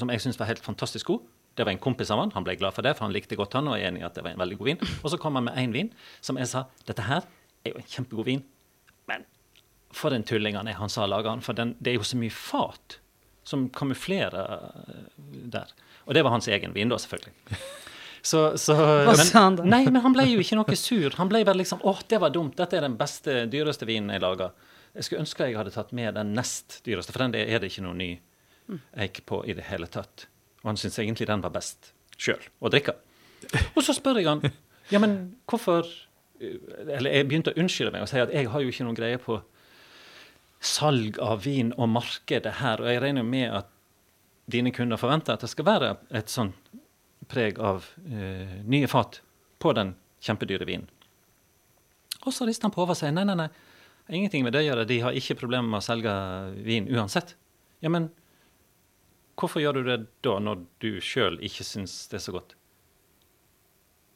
[0.00, 1.26] som jeg syntes var helt fantastisk god.
[1.58, 3.56] Det var en kompis av han, han ble glad for det, for han likte godt
[3.58, 4.80] han, og er enig i at det var en veldig god vin.
[5.02, 5.92] Og så kom han med én vin
[6.24, 7.26] som jeg sa dette her
[7.66, 8.42] er jo en kjempegod vin,
[9.10, 9.26] men
[9.92, 12.18] for en tulling han er, han sa lager han, for den, det er jo så
[12.20, 13.00] mye fat
[13.44, 15.04] som kamuflerer eh,
[15.52, 15.72] der.
[16.06, 17.34] Og det var hans egen vin, da, selvfølgelig.
[18.22, 18.76] Så, så,
[19.08, 19.66] Hva sa han da?
[19.66, 21.16] Nei, men han ble jo ikke noe sur.
[21.18, 24.22] Han ble bare liksom åh, det var dumt, dette er den beste, dyreste vinen jeg
[24.24, 24.54] lager.
[24.94, 27.84] Jeg skulle ønske jeg hadde tatt med den nest dyreste, for den er det ikke
[27.86, 28.10] noe ny
[29.00, 30.26] eik på i det hele tatt.
[30.62, 32.96] Og han syntes egentlig den var best sjøl å drikke.
[33.74, 34.44] Og så spør jeg han
[34.90, 35.86] ja, men hvorfor
[36.40, 39.20] Eller jeg begynte å unnskylde meg og si at jeg har jo ikke noen greie
[39.22, 39.38] på
[40.60, 43.68] salg av vin og markedet her, og jeg regner med at
[44.50, 46.50] dine kunder forventer at det skal være et sånn
[47.30, 49.22] preg av uh, nye fat
[49.62, 50.88] på den kjempedyre vinen.
[52.26, 53.48] Og så rister han på hodet og sier nei, nei, nei,
[54.12, 56.12] ingenting med det å gjøre, de har ikke problemer med å selge
[56.66, 57.36] vin uansett.
[57.80, 58.10] Ja, men
[59.40, 62.54] hvorfor gjør du det da, når du sjøl ikke syns det er så godt?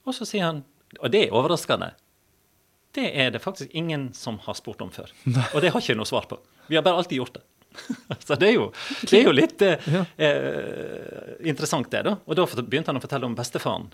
[0.05, 0.63] Og så sier han,
[1.01, 1.93] og det er overraskende,
[2.95, 5.11] det er det faktisk ingen som har spurt om før.
[5.55, 6.37] Og det har ikke noe svar på.
[6.71, 7.43] Vi har bare alltid gjort det.
[8.27, 8.69] Så det er jo,
[9.11, 10.05] det er jo litt eh, Ja.
[10.23, 12.05] eh, interessant, det.
[12.07, 12.13] da.
[12.29, 13.89] Og da begynte han å fortelle om bestefaren,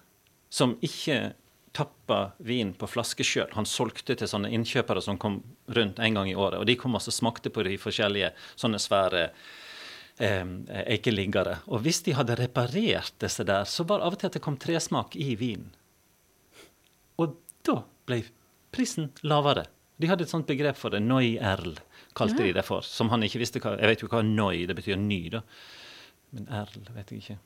[0.52, 1.30] som ikke
[1.72, 3.48] tappa vin på flaske sjøl.
[3.56, 5.38] Han solgte til sånne innkjøpere som kom
[5.72, 6.58] rundt en gang i året.
[6.60, 9.28] Og de kom og smakte på de forskjellige sånne svære
[10.20, 10.44] eh,
[10.94, 11.58] eikeliggere.
[11.72, 14.58] Og hvis de hadde reparert disse der, så var av og til at det kom
[14.60, 15.70] tresmak i vinen.
[17.20, 18.22] Og da ble
[18.74, 19.66] prisen lavere.
[20.00, 21.02] De hadde et sånt begrep for det.
[21.04, 21.76] Noi-erl
[22.16, 22.84] kalte de det for.
[22.86, 24.96] Som han ikke visste hva Jeg vet jo hva noi det betyr.
[24.96, 25.42] Ny, da.
[26.34, 27.38] Men erl vet jeg ikke.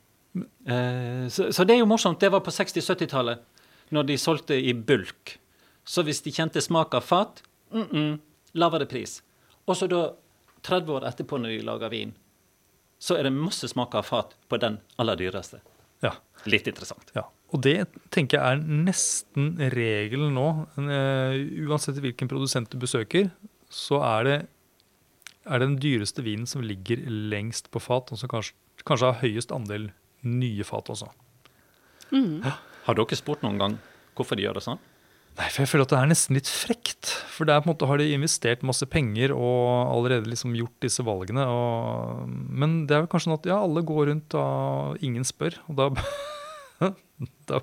[0.67, 2.21] Eh, så, så det er jo morsomt.
[2.21, 3.43] Det var på 60-70-tallet,
[3.95, 5.39] når de solgte i bulk.
[5.85, 8.19] Så hvis de kjente smak av fat, mm -mm,
[8.55, 9.23] lavere pris.
[9.67, 10.13] Og så da,
[10.63, 12.15] 30 år etterpå, når de lager vin,
[13.05, 15.61] så er det masse smak av fat på den aller dyreste.
[16.05, 16.15] Ja.
[16.49, 17.11] Litt interessant.
[17.17, 20.49] Ja, og det tenker jeg er nesten regelen nå.
[20.81, 21.37] Eh,
[21.69, 23.31] uansett hvilken produsent du besøker,
[23.73, 24.39] så er det,
[25.45, 28.57] er det den dyreste vinen som ligger lengst på fat, og som kanskje,
[28.89, 29.91] kanskje har høyest andel
[30.25, 31.11] nye fat også.
[32.85, 33.79] Har dere spurt noen gang
[34.15, 34.83] hvorfor de gjør det sånn?
[35.35, 37.11] Nei, for jeg føler at det er nesten litt frekt.
[37.35, 40.77] For det er på en måte har de investert masse penger og allerede liksom gjort
[40.85, 41.47] disse valgene.
[41.51, 45.59] Og, men det er vel kanskje sånn at ja, alle går rundt og ingen spør.
[45.67, 45.89] Og da,
[47.51, 47.59] da,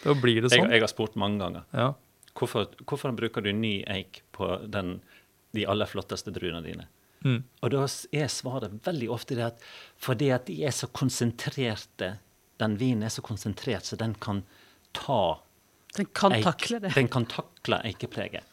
[0.00, 0.72] da blir det Jeg, sånn.
[0.72, 1.68] jeg har spurt mange ganger.
[1.76, 1.90] Ja.
[2.40, 4.96] Hvorfor, hvorfor bruker du ny eik på den,
[5.52, 6.88] de aller flotteste druene dine?
[7.26, 7.42] Mm.
[7.60, 7.84] Og da
[8.16, 9.64] er svaret veldig ofte det at
[10.00, 12.14] fordi at de er så konsentrerte,
[12.60, 14.40] den vinen er så konsentrert, så den kan
[14.96, 15.42] ta
[15.96, 16.94] Den kan takle det.
[16.94, 18.44] Den kan takle eikepreget.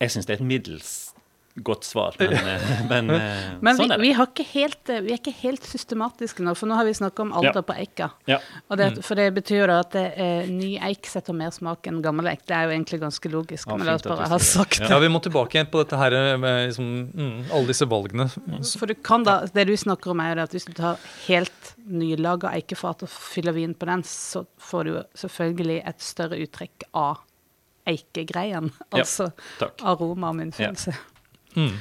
[0.00, 1.15] Jeg syns det er et middels
[1.62, 4.16] godt svar, men, eh, men, eh, Men vi, sånn er vi, det.
[4.18, 7.22] har ikke helt, eh, vi er ikke helt systematiske nå, for nå har vi snakka
[7.24, 7.62] om alder Ja.
[7.68, 8.08] på eika.
[8.28, 8.38] Ja.
[8.68, 12.28] Og det, for det betyr jo at eh, ny eik setter mer smak enn gammel
[12.32, 12.44] eik.
[12.46, 14.88] Det er jo egentlig ganske logisk, Ja, men la oss bare du ha sagt det.
[14.88, 14.96] Ja.
[14.96, 18.28] ja, vi må tilbake igjen på dette her med liksom, mm, alle disse valgene.
[18.76, 21.72] For du kan da, Det du snakker om, er jo at hvis du tar helt
[21.86, 24.92] nylaga eikefat og fyller vin på den, så får du
[25.22, 27.22] selvfølgelig et større uttrekk av
[27.86, 28.72] eikegreien.
[28.90, 29.28] Altså
[29.82, 30.94] aroma og munnfølelse.
[31.56, 31.74] Mm.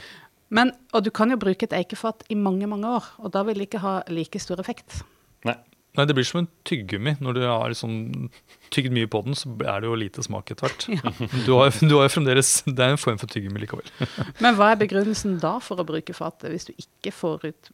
[0.55, 3.59] Men, og du kan jo bruke et eikefat i mange, mange år, og da vil
[3.59, 5.01] det ikke ha like stor effekt.
[5.47, 5.57] Nei.
[5.95, 7.15] Nei, det blir som en tyggegummi.
[7.23, 8.27] Når du har sånn,
[8.75, 10.87] tygd mye på den, så er det jo lite smak etter hvert.
[11.47, 13.87] Du har du har jo fremdeles Det er en form for tyggegummi likevel.
[14.43, 17.71] Men hva er begrunnelsen da for å bruke fatet, hvis du ikke får ut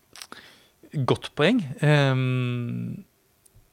[1.07, 1.63] Godt poeng.
[1.79, 3.05] Um,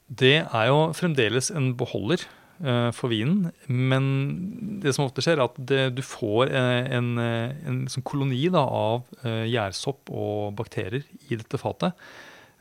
[0.07, 4.07] det er jo fremdeles en beholder eh, for vinen, men
[4.83, 8.49] det som ofte skjer, er at det, du får en, en, eh, en sånn koloni
[8.55, 11.95] da, av eh, gjærsopp og bakterier i dette fatet,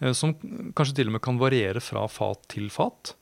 [0.02, 0.36] eh, som
[0.78, 3.16] kanskje til og med kan variere fra fat til fat.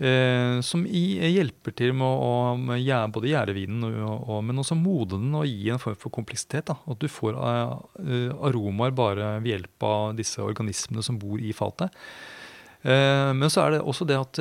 [0.00, 5.18] Eh, som hjelper til med å med både gjære vinen, og, og, men også mode
[5.18, 6.70] den og gi en form for kompleksitet.
[6.70, 6.78] Da.
[6.88, 7.74] At du får eh,
[8.06, 11.92] eh, aromaer bare ved hjelp av disse organismene som bor i fatet.
[12.80, 14.40] Eh, men så er det også det at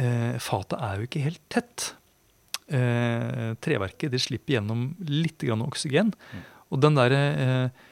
[0.00, 1.90] eh, fatet er jo ikke helt tett.
[2.66, 6.12] Eh, treverket det slipper gjennom litt grann oksygen.
[6.74, 7.84] Og den derre eh,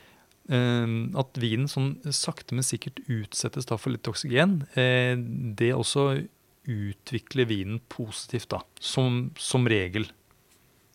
[0.50, 6.08] eh, at vinen sånn sakte, men sikkert utsettes da for litt oksygen, eh, det også
[6.64, 8.62] utvikler vinen positivt, da.
[8.80, 10.08] Som, som regel.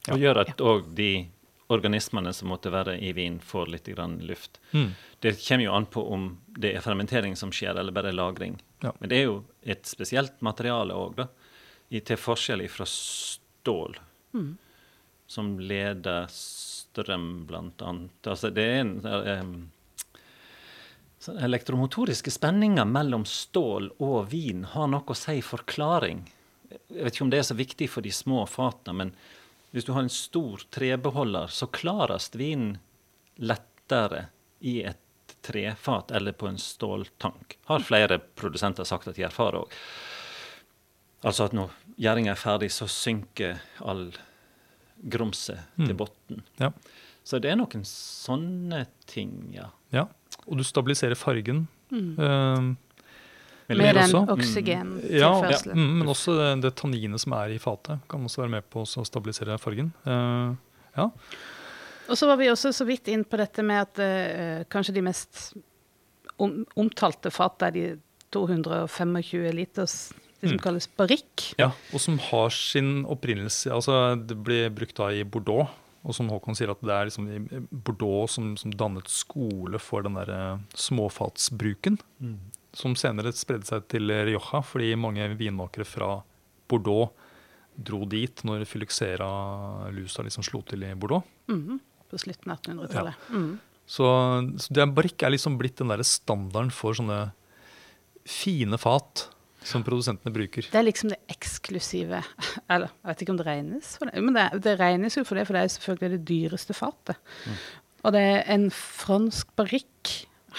[0.09, 1.27] Og gjør at òg de
[1.69, 4.57] organismene som måtte være i vin, får litt grann luft.
[4.73, 4.89] Mm.
[5.21, 8.57] Det kommer jo an på om det er fermentering som skjer, eller bare lagring.
[8.81, 8.95] Ja.
[8.97, 11.25] Men det er jo et spesielt materiale òg,
[11.89, 13.97] til forskjell fra stål,
[14.31, 14.57] Mm.
[15.25, 18.27] som leder strøm, blant annet.
[18.27, 19.71] Altså, det er en um,
[21.27, 26.21] Elektromotoriske spenninger mellom stål og vin har noe å si forklaring.
[26.69, 29.11] Jeg vet ikke om det er så viktig for de små fatene, men
[29.73, 32.77] hvis du har en stor trebeholder, så klares vinen
[33.35, 34.29] lettere
[34.61, 35.01] i et
[35.45, 37.57] trefat eller på en ståltank.
[37.69, 39.71] Har flere produsenter sagt at de erfarer òg.
[41.23, 44.11] Altså at når gjæringa er ferdig, så synker all
[45.09, 45.97] grumset til Mm.
[45.97, 46.43] bunnen.
[46.59, 46.71] Ja.
[47.23, 49.69] Så det er noen sånne ting, ja.
[49.91, 50.05] ja.
[50.47, 51.67] Og du stabiliserer fargen.
[51.91, 52.15] Mm.
[52.17, 52.75] Uh,
[53.69, 55.75] Med det er den også- ja, oksygentilførselen.
[55.75, 58.81] mm, men også det, det tanninet som er i fatet, kan også være med på
[58.81, 59.93] å stabilisere fargen.
[60.07, 60.55] Uh,
[60.97, 61.09] ja.
[62.09, 65.03] Og så var vi også så vidt inn på dette med at uh, kanskje de
[65.05, 65.53] mest
[66.39, 67.83] om, omtalte fat er de
[68.33, 70.63] 225 liters, de som Mm.
[70.63, 71.49] kalles barrikk.
[71.59, 75.67] Ja, og som har sin opprinnelse altså Det ble brukt da i Bordeaux.
[76.07, 77.39] Og som Håkon sier, at det er liksom i
[77.75, 81.97] Bordeaux som, som dannet skole for den der småfatsbruken.
[81.99, 82.39] småfatsbruken.
[82.71, 86.21] Som senere spredde seg til Rioja, fordi mange vinmakere fra
[86.69, 87.11] Bordeaux
[87.75, 91.23] dro dit når Fylixera lusa liksom slo til i Bordeaux.
[91.51, 93.25] Mhm, På slutten av 1800-tallet.
[93.29, 93.57] Mhm.
[93.89, 94.05] Så,
[94.61, 97.31] så det er barrikk er liksom blitt den der standarden for sånne
[98.29, 99.25] fine fat
[99.65, 100.67] som produsentene bruker.
[100.71, 102.21] Det er liksom det eksklusive
[102.71, 105.39] Eller jeg vet ikke om det regnes for det, men det, det regnes jo for
[105.39, 107.33] det, for det er selvfølgelig det dyreste fatet.
[108.05, 110.13] Og det er en fransk barrikk,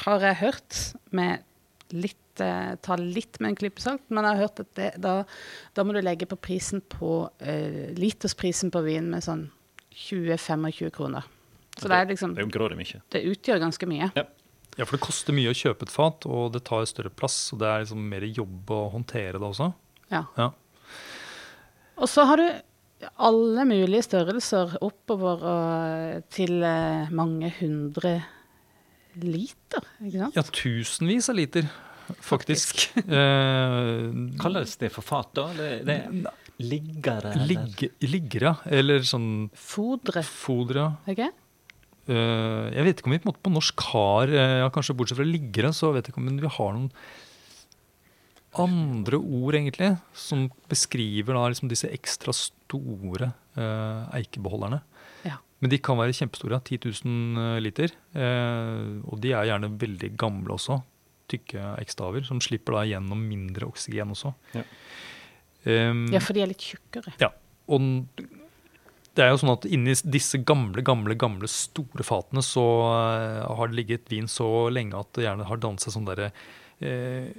[0.05, 0.81] har jeg hørt,
[1.17, 1.47] med
[1.97, 5.15] litt eh, Ta litt med en klype salt, men jeg har hørt at det, da,
[5.75, 9.49] da må du legge på prisen på eh, litersprisen på vin med sånn
[9.97, 11.27] 20-25 kroner.
[11.81, 13.03] Så det er liksom Det er mye.
[13.11, 14.11] Det utgjør ganske mye.
[14.79, 17.39] Ja, for det koster mye å kjøpe et fat, og det tar større plass.
[17.53, 19.73] Og det er liksom mer jobb å håndtere det også.
[20.13, 20.25] Ja.
[20.39, 20.51] Ja.
[22.01, 22.47] Og så har du
[23.21, 28.19] alle mulige størrelser oppover og til eh, mange hundre
[29.21, 30.37] liter, ikke sant?
[30.39, 31.67] Ja, tusenvis av liter,
[32.25, 32.87] faktisk.
[33.01, 34.07] eh,
[34.41, 35.49] Kalles det for fat, da?
[35.57, 37.33] Det, det er liggere?
[37.35, 37.47] eller?
[37.49, 40.91] ligge, liggere, eller sånn Fodre, fodre.
[41.11, 41.31] ikke?
[42.11, 45.21] Eh, jeg vet ikke om vi på, måte på norsk har eh, ja, Kanskje bortsett
[45.21, 46.91] fra liggere, så vet jeg ikke om vi har noen
[48.59, 54.81] andre ord, egentlig, som beskriver da liksom disse ekstra store eh, eikebeholderne.
[55.23, 55.37] Ja.
[55.63, 57.95] Men de kan være kjempestore, 10 000 liter.
[58.11, 60.81] Eh, og de er gjerne veldig gamle også.
[61.31, 64.35] Tykke eikstaver, som slipper da gjennom mindre oksygen også.
[64.57, 64.67] Ja.
[65.63, 67.13] Um, Ja, for de er litt tjukkere.
[67.21, 67.29] ja,
[67.71, 67.85] og
[69.19, 73.71] det er jo sånn at inni disse gamle, gamle, gamle store fatene så eh, har
[73.71, 76.31] det ligget vin så lenge at det gjerne har dannet seg sånn derre
[76.79, 77.33] eh,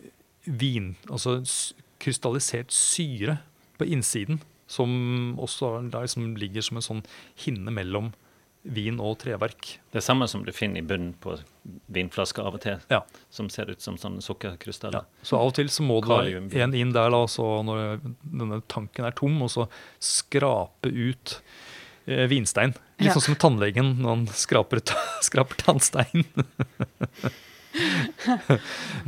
[0.46, 1.40] vin Altså
[2.02, 3.38] krystallisert syre
[3.78, 4.40] på innsiden,
[4.72, 4.90] som
[5.42, 7.04] også liksom ligger som en sånn
[7.44, 8.10] hinne mellom
[8.64, 9.80] vin og treverk.
[9.92, 11.34] Det samme som du finner i bunnen på
[11.90, 13.02] vinflasker av og til, Ja.
[13.34, 15.06] som ser ut som sånne sukkerkrystaller.
[15.24, 16.10] Så av og til så må det
[16.54, 19.66] være en inn der da, så når denne tanken er tom, og så
[20.00, 21.40] skrape ut
[22.08, 22.76] eh, vinstein.
[23.00, 23.14] Litt Ja.
[23.18, 24.80] sånn som tannlegen når han skraper,
[25.22, 26.26] skraper tannstein.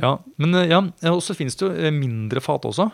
[0.01, 0.79] ja, men eh, ja,
[1.11, 2.89] og så finnes det jo eh, mindre fat også.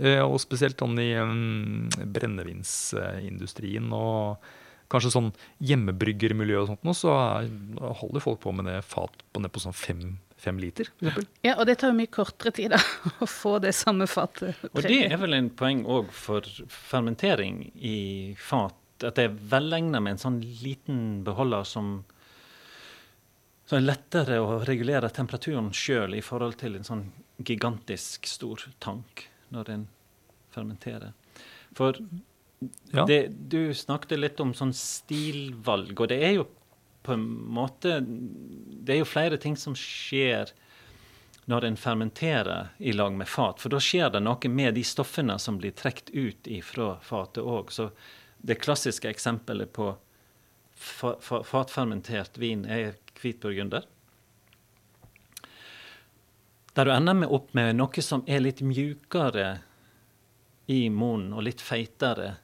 [0.00, 4.42] Eh, Og spesielt sånn i um, brennevinsindustrien og
[4.94, 5.32] kanskje sånn
[5.66, 7.50] hjemmebryggermiljø og sånt, nå, så er,
[8.00, 10.04] holder folk på med det fat på ned på sånn fem,
[10.40, 11.28] fem liter, f.eks.
[11.46, 12.80] Ja, og det tar jo mye kortere tid da,
[13.24, 14.62] å få det samme fatet.
[14.72, 17.98] Og det er vel en poeng òg for fermentering i
[18.40, 21.96] fat, at det er velegna med en sånn liten beholder som
[23.64, 27.04] så er lettere å regulere temperaturen sjøl i forhold til en sånn
[27.40, 29.86] gigantisk stor tank når en
[30.54, 31.14] fermenterer.
[31.74, 31.98] For
[32.92, 33.04] Ja.
[33.08, 36.46] det, du snakket litt om sånn stilvalg, og det er jo
[37.04, 40.52] på en måte Det er jo flere ting som skjer
[41.44, 45.36] når en fermenterer i lag med fat, for da skjer det noe med de stoffene
[45.38, 47.68] som blir trukket ut fra fatet òg.
[47.68, 47.90] Så
[48.40, 49.90] det klassiske eksempelet på
[50.74, 53.84] fa fa fatfermentert vin er hvitburgunder.
[56.74, 59.58] Der du ender med opp med noe som er litt mjukere
[60.66, 62.38] i munnen og litt feitere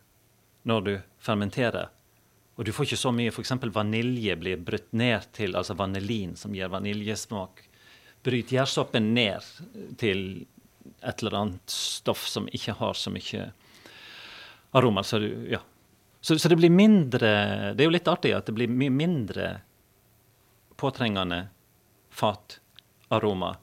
[0.62, 1.88] når du fermenterer.
[2.60, 3.54] Og du får ikke så mye f.eks.
[3.72, 7.62] vanilje blir brutt ned til, altså vanilin som gir vaniljesmak.
[8.22, 9.46] Bryt gjærsoppen ned
[10.00, 10.44] til
[11.00, 13.46] et eller annet stoff som ikke har så mye
[14.76, 15.02] aroma.
[15.02, 15.62] Så, du, ja.
[16.20, 17.30] så, så det blir mindre
[17.72, 19.50] Det er jo litt artig at det blir mye mindre
[20.80, 21.46] påtrengende
[22.12, 23.54] fataroma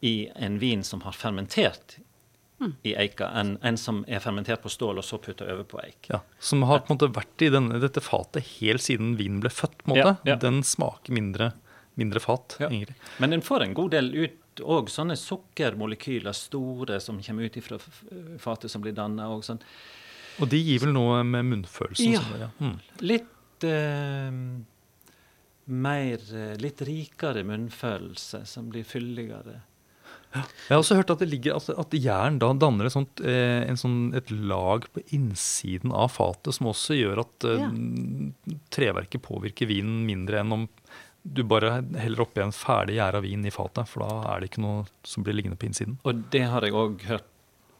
[0.00, 1.98] i en vin som har fermentert
[2.84, 6.10] i eika, enn en som er fermentert på stål og så putta over på eik.
[6.10, 9.48] Ja, som har på en måte vært i denne, dette fatet helt siden vinen ble
[9.50, 9.78] født.
[9.84, 10.16] på en måte.
[10.24, 10.36] Ja, ja.
[10.36, 11.52] Den smaker mindre,
[11.96, 12.68] mindre fat, Ja.
[12.68, 12.96] egentlig.
[13.18, 17.78] Men den får en god del ut òg sånne sukkermolekyler, store, som kommer ut fra
[18.38, 19.30] fatet som blir danna.
[19.32, 19.60] Og sånn.
[20.40, 22.12] Og de gir vel noe med munnfølelsen.
[22.12, 22.20] Ja.
[22.20, 22.50] Sånn, ja.
[22.60, 22.78] Mm.
[23.00, 24.30] Litt eh,
[25.70, 28.84] mer eh, Litt rikere munnfølelse, som blir
[30.30, 33.64] Jeg har også hørt at, det ligger, altså, at jern da danner et, sånt, eh,
[33.66, 37.64] en sånn, et lag på innsiden av fatet som også gjør at eh,
[38.70, 40.68] treverket påvirker vinen mindre enn om
[41.22, 44.62] du bare heller oppi en ferdig gjæra vin i fatet, for da er det ikke
[44.64, 45.98] noe som blir liggende på innsiden.
[46.08, 47.28] Og det har jeg òg hørt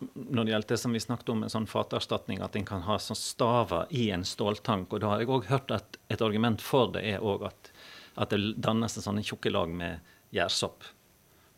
[0.00, 2.96] når det gjelder det som vi snakket om, en sånn faterstatning, at en kan ha
[3.00, 4.92] sånn staver i en ståltank.
[4.92, 7.70] Og da har jeg òg hørt at et argument for det er òg at,
[8.16, 10.00] at det dannes en sånne tjukke lag med
[10.34, 10.88] gjærsopp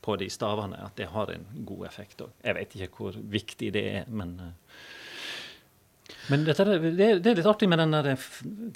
[0.03, 0.79] på de stavene.
[0.87, 2.33] At det har en god effekt òg.
[2.45, 4.77] Jeg vet ikke hvor viktig det er, men eh,
[6.31, 8.15] men dette, det, er- det litt artig med den der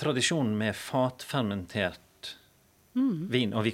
[0.00, 2.32] tradisjonen med fatfermentert
[3.30, 3.52] vin.
[3.54, 3.72] Og vi,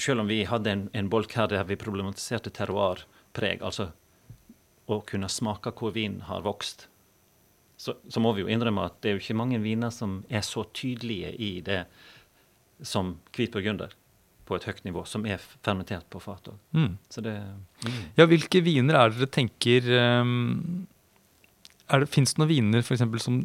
[0.00, 3.90] selv om vi hadde en, en bolk her der vi problematiserte terroirpreg, altså
[4.88, 6.88] å kunne smake hvor vinen har vokst,
[7.78, 10.42] så, så må vi jo innrømme at det er jo ikke mange viner som er
[10.42, 11.82] så tydelige i det
[12.82, 13.94] som hvit burgunder
[14.48, 16.56] på et høyt nivå, som er fermentert på fat òg.
[16.72, 16.94] Mm.
[17.28, 17.98] Mm.
[18.16, 19.88] Ja, hvilke viner er det dere tenker
[20.22, 20.86] um,
[21.88, 23.42] er det, Fins det noen viner for eksempel, som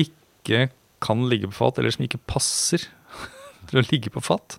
[0.00, 0.66] ikke
[1.04, 2.88] kan ligge på fat, eller som ikke passer
[3.68, 4.58] til å ligge på fat?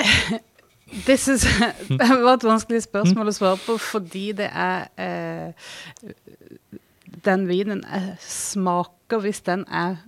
[1.06, 5.52] Det, synes, jeg- var et vanskelig spørsmål å svare på, fordi det er eh,
[7.26, 7.84] Den vinen
[8.22, 10.00] smaker, hvis den er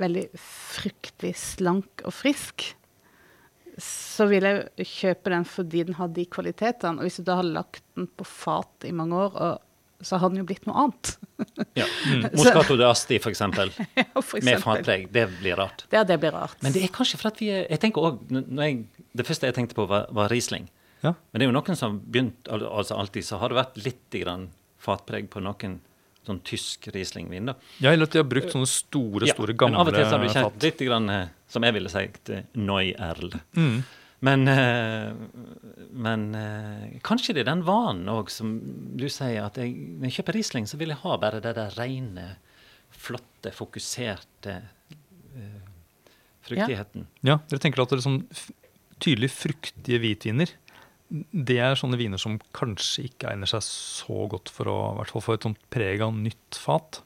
[0.00, 2.66] veldig fryktelig slank og frisk,
[3.78, 6.98] så vil jeg kjøpe den fordi den har de kvalitetene.
[6.98, 9.64] Og hvis du da har lagt den på fat i mange år, og,
[10.02, 11.12] så har den jo blitt noe annet.
[11.78, 11.86] Ja.
[12.38, 14.64] Moscato d'Asti, for eksempel, Ja, for med eksempel.
[14.66, 15.86] fatpreg, det blir rart.
[15.94, 16.58] Ja, det blir rart.
[16.62, 18.44] Men det er kanskje for at vi er jeg tenker også,
[19.18, 20.68] Det første jeg tenkte på, var, var Riesling.
[21.02, 21.14] Ja.
[21.30, 24.16] Men det er jo noen som har begynt altså Alltid så har det vært litt
[24.18, 24.48] grann
[24.82, 25.78] fatpreg på noen
[26.28, 27.50] sånn tysk Riesling-vin.
[27.50, 27.56] da.
[27.82, 29.74] Ja, eller at de har brukt sånne store, Ja, store, fat.
[29.74, 32.44] av og til så har du kjent litt grann, eh, som jeg ville sagt, eh,
[32.54, 33.40] Neuerl.
[33.56, 33.78] Mm.
[34.20, 35.12] Men, eh,
[35.94, 38.56] men eh, kanskje det er den vanen òg som
[38.98, 41.76] du sier, at jeg, når jeg kjøper Riesling, så vil jeg ha bare det der
[41.78, 42.36] rene,
[42.88, 44.54] flotte, fokuserte
[45.36, 45.58] uh,
[46.48, 47.04] fruktigheten.
[47.22, 48.22] Ja, dere tenker at det er sånn
[48.98, 50.54] tydelig fruktige hvitviner,
[51.08, 55.14] det er sånne viner som kanskje ikke egner seg så godt for å i hvert
[55.14, 57.00] fall få et sånt preg av nytt fat.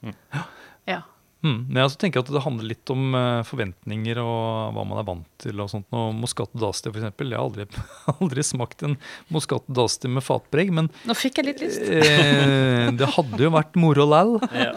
[0.88, 1.02] Ja.
[1.42, 1.64] Mm.
[1.66, 5.06] Men jeg også tenker at det handler litt om eh, forventninger og hva man er
[5.08, 5.58] vant til.
[5.58, 5.88] og sånt.
[5.90, 7.66] Og Moscato d'Asti for eksempel, jeg har aldri,
[8.12, 8.94] aldri smakt en
[9.34, 11.82] Moscato d'Asti med fatpreg, men Nå fikk jeg litt lyst.
[11.82, 14.36] eh, det hadde jo vært moro lall.
[14.62, 14.70] Ja.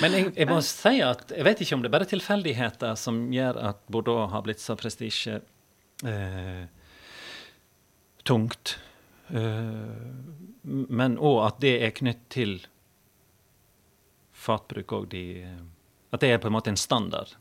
[0.00, 3.18] Men jeg, jeg må si at jeg vet ikke om det er bare tilfeldigheter som
[3.34, 5.42] gjør at Bordeaux har blitt så prestisje
[6.08, 6.64] eh,
[8.26, 8.78] tungt.
[9.28, 10.08] Eh,
[10.62, 12.58] men òg at det er knytt til
[14.36, 15.10] fatbruk òg.
[15.12, 15.24] De,
[16.10, 17.36] at det er på en måte en standard.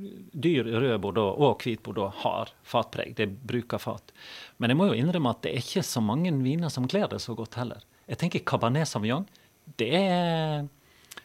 [0.00, 3.14] Dyr rød bordeaux og hvit bordeaux har fatpreg.
[3.18, 4.12] Det bruker fat.
[4.58, 7.20] Men jeg må jo innrømme at det er ikke så mange viner som kler det
[7.24, 7.84] så godt heller.
[8.10, 9.28] Jeg tenker Cabernet Sauvignon.
[9.78, 10.00] Det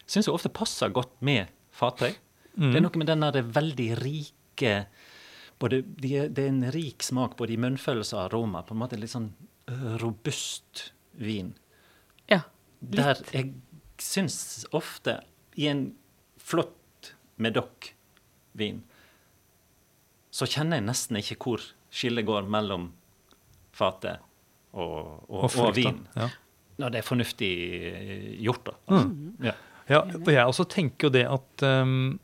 [0.05, 2.19] syns jeg ofte passer godt med fatpreg.
[2.55, 4.75] Det er noe med den der veldig rike
[5.59, 8.63] både, de Det er en rik smak både i munnfølelse og aroma.
[8.65, 9.29] På en måte litt sånn
[9.71, 10.89] øh, robust
[11.19, 11.53] vin.
[12.31, 12.43] Ja.
[12.79, 13.53] Der jeg
[14.01, 15.21] syns ofte
[15.55, 15.87] i en
[16.41, 18.83] flott Medoc-vin
[20.35, 21.63] så kjenner jeg nesten ikke hvor
[21.95, 22.89] skillet går mellom
[23.75, 24.23] fatet
[24.75, 26.01] og, og, og, og vin.
[26.17, 26.27] Ja.
[26.81, 27.51] Når det er fornuftig
[27.87, 28.75] eh, gjort, da.
[28.89, 29.31] Altså.
[29.47, 29.55] Ja.
[29.85, 32.15] Ja, og jeg også tenker jo det at um,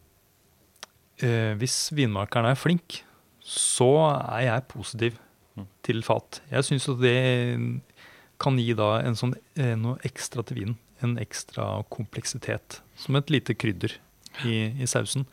[1.21, 3.03] uh, hvis vinmakeren er flink,
[3.41, 3.91] så
[4.37, 5.19] er jeg positiv
[5.51, 5.65] Mm.
[5.83, 6.39] til fat.
[6.47, 7.81] Jeg syns at det
[8.39, 10.77] kan gi da en sånn, eh, noe ekstra til vinen.
[11.03, 12.79] En ekstra kompleksitet.
[12.95, 13.97] Som et lite krydder
[14.45, 15.25] i, i sausen.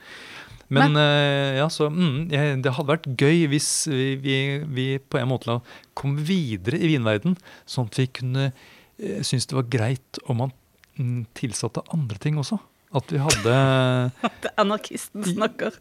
[0.69, 2.29] Men, eh, ja, så mm,
[2.61, 4.37] det hadde vært gøy hvis vi, vi,
[4.67, 5.61] vi på en måte
[5.95, 8.51] kom videre i vinverden, sånn at vi kunne
[8.99, 10.53] eh, synes det var greit om man
[10.99, 12.59] mm, tilsatte andre ting også.
[12.97, 13.55] At vi hadde
[14.25, 15.75] er anarkisten snakker.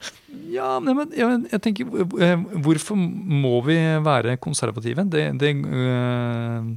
[0.52, 1.88] Ja, nei, men, ja, men jeg tenker
[2.20, 2.36] eh,
[2.66, 5.06] Hvorfor må vi være konservative?
[5.08, 6.74] Det, det øh,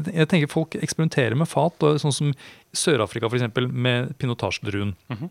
[0.00, 2.32] jeg tenker Folk eksperimenterer med fat, og sånn som
[2.76, 3.46] Sør-Afrika f.eks.
[3.72, 4.96] med pinotasjedruen.
[5.12, 5.30] Mhm.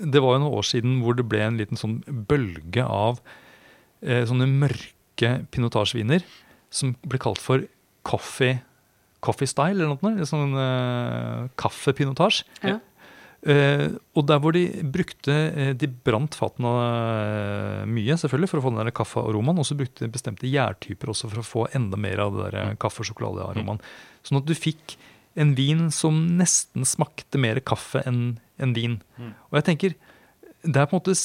[0.00, 3.18] Det var jo noen år siden hvor det ble en liten sånn bølge av
[4.00, 6.24] eh, sånne mørke pinotasjeviner
[6.72, 7.66] som ble kalt for
[8.08, 8.62] coffee,
[9.20, 10.24] coffee style, eller noe.
[10.28, 12.48] Sånn eh, kaffepinotasje.
[12.64, 12.78] Ja.
[13.40, 13.86] Eh,
[14.20, 18.72] og der hvor de brukte eh, De brant fatene eh, mye, selvfølgelig, for å få
[18.74, 19.60] den der kaffearomaen.
[19.62, 22.58] Og så brukte de bestemte gjærtyper også for å få enda mer av det der
[22.60, 23.80] eh, kaffe-sjokoladearomaen.
[24.26, 24.98] Sånn at du fikk
[25.40, 28.98] en vin som nesten smakte mer kaffe enn en vin.
[29.16, 29.34] Mm.
[29.48, 29.94] Og jeg tenker,
[30.66, 31.20] det er på en måte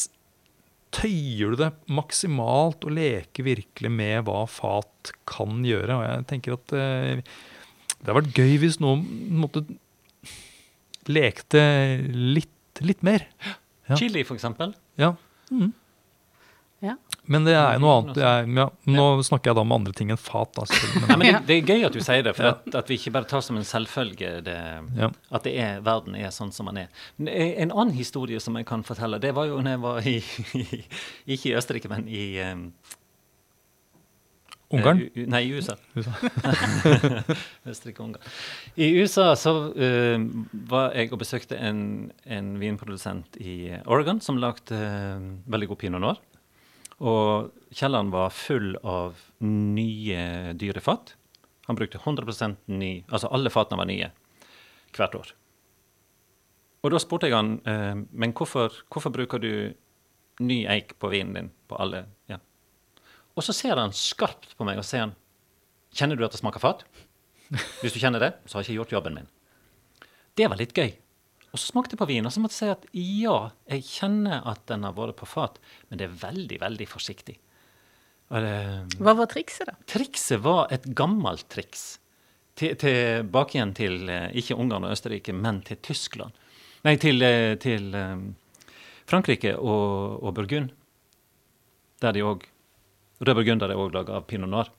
[0.95, 5.97] Tøyer du det maksimalt og leker virkelig med hva fat kan gjøre?
[5.97, 9.03] Og jeg tenker at det hadde vært gøy hvis noen
[9.41, 9.65] måtte
[11.11, 11.61] lekte
[12.13, 13.27] litt, litt mer.
[13.85, 13.93] Ja.
[13.99, 14.71] Chili, for eksempel.
[14.97, 15.11] Ja.
[15.53, 15.67] Mm.
[16.81, 16.95] Ja.
[17.29, 18.17] Men det er noe annet.
[18.17, 20.57] Er, ja, nå snakker jeg da om andre ting enn fat.
[20.57, 20.89] Altså.
[21.11, 22.55] men, det, det er gøy at du sier det, for Ja.
[22.57, 24.57] at, at vi ikke bare tar som en selvfølge det,
[24.97, 25.11] Ja.
[25.37, 26.89] at det er, verden er sånn som den er.
[27.17, 30.09] Men eh, En annen historie som jeg kan fortelle, det var jo når jeg var
[30.09, 30.17] i
[31.37, 32.55] Ikke i Østerrike, men i eh,
[34.75, 35.01] Ungarn?
[35.15, 35.75] eh, nei, i USA.
[35.95, 36.13] USA.
[37.71, 38.23] Østerrike-Ungarn.
[38.75, 40.25] I USA så uh,
[40.69, 41.81] var jeg og besøkte en,
[42.23, 46.21] en vinprodusent i Oregon som lagde uh, veldig god pinot noir.
[47.05, 51.15] Og kjelleren var full av nye, dyre fat.
[51.65, 54.11] Han brukte 100% ny Altså alle fatene var nye
[54.95, 55.33] hvert år.
[56.85, 59.51] Og da spurte jeg han uh, men hvorfor, hvorfor bruker du
[60.39, 62.39] ny eik på vinen din på alle ja.
[63.35, 65.15] Og så ser han skarpt på meg og sier han,
[65.95, 66.81] Kjenner du at det smaker fat?
[67.81, 69.27] Hvis du kjenner det, så har jeg ikke gjort jobben min.
[70.35, 70.89] Det var litt gøy.
[71.53, 72.87] Og så smakte jeg på vin, og så måtte jeg si at
[73.23, 73.35] ja,
[73.71, 77.37] jeg kjenner at den har vært på fat, men det er veldig, veldig forsiktig.
[78.33, 78.55] Og det,
[78.99, 79.77] Hva var trikset, da?
[79.87, 81.85] trikset var et gammelt triks.
[82.59, 86.35] Til- Tilbake igjen til eh, ikke Ungarn og Østerrike, men til Tyskland.
[86.83, 88.17] Nei, til, eh, til eh,
[89.07, 90.73] Frankrike og, og Burgund.
[92.03, 92.43] Der de òg
[93.25, 94.69] Rød burgunder er òg laga av pinot noir.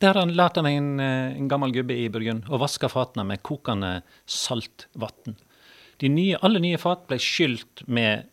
[0.00, 3.24] Der har han lært av en, eh, en gammel gubbe i Burgund å vaske fatene
[3.24, 5.36] med kokende saltvann.
[6.42, 8.26] Alle nye fat ble skylt med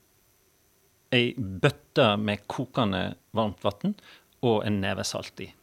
[1.14, 3.96] ei bøtte med kokende varmt vann
[4.42, 5.54] og en neve salt i.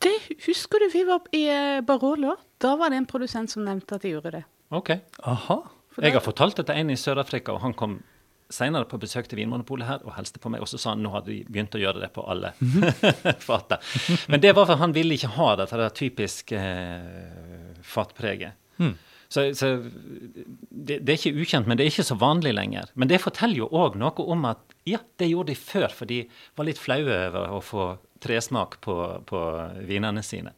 [0.00, 0.12] Det
[0.46, 2.36] husker du vi var i eh, Barolo.
[2.58, 4.44] Da var det en produsent som nevnte at de gjorde det.
[4.70, 4.90] Ok.
[5.24, 5.62] Aha.
[6.00, 8.02] Jeg har fortalt det til en i Sør-Afrika, og han kom
[8.50, 11.12] senere på besøk til Vinmonopolet her og hilste på meg, og så sa han nå
[11.14, 12.52] hadde de begynt å gjøre det på alle
[13.48, 13.84] fatet.
[14.30, 18.58] Men det var for han ville ikke ha dette det typiske eh, fatpreget.
[18.80, 18.96] Mm.
[19.30, 22.90] Så, så det, det er ikke ukjent, men det er ikke så vanlig lenger.
[22.98, 26.24] Men det forteller jo òg noe om at ja, det gjorde de før, for de
[26.58, 27.90] var litt flaue over å få
[28.20, 28.96] tresmak på,
[29.30, 29.42] på
[29.86, 30.50] vinene sine.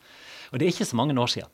[0.51, 1.51] Og det er ikke så mange år siden.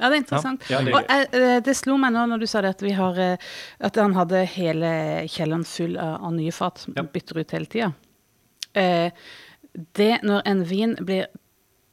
[0.00, 0.62] Ja, det er interessant.
[0.72, 2.84] Ja, det er og eh, eh, det slo meg nå når du sa det at,
[2.84, 3.50] vi har, eh,
[3.84, 4.92] at han hadde hele
[5.28, 7.04] kjelleren full av, av nye fat Ja.
[7.04, 7.92] bytter ut hele tida.
[8.72, 9.10] Eh,
[9.98, 11.26] det når en vin blir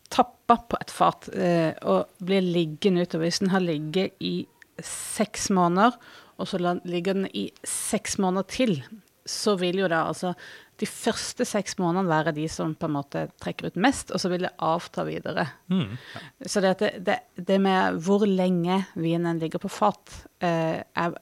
[0.09, 4.47] tappa på et fat eh, og blir liggende utover Hvis den har ligget i
[4.79, 5.97] seks måneder,
[6.37, 8.83] og så ligger den i seks måneder til,
[9.27, 10.31] så vil jo da altså
[10.77, 14.29] de første seks månedene være de som på en måte trekker ut mest, og så
[14.29, 15.47] vil det avta videre.
[15.73, 15.95] Mm.
[16.45, 16.75] Så det,
[17.05, 20.13] det, det, med hvor lenge vinen ligger på fat,
[20.43, 21.17] eh, er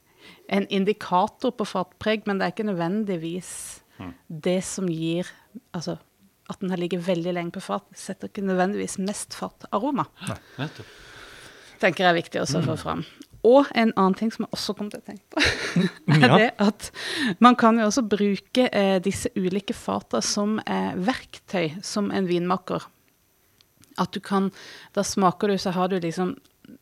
[0.56, 3.54] en indikator på fatpreg, men det er ikke nødvendigvis
[4.28, 5.28] det som gir
[5.70, 5.94] Altså
[6.50, 10.04] at den har ligget veldig lenge på fat, setter ikke nødvendigvis mest fataroma.
[11.80, 13.04] Tenker jeg er viktig også å få fram.
[13.44, 15.42] Og en annen ting som jeg også kom til å tenke på,
[16.14, 16.36] er Ja.
[16.38, 16.90] det at
[17.44, 22.86] man kan jo også bruke eh, disse ulike fata som eh, verktøy som en vinmaker.
[24.00, 24.48] At du kan
[24.94, 26.36] Da smaker du, så har du liksom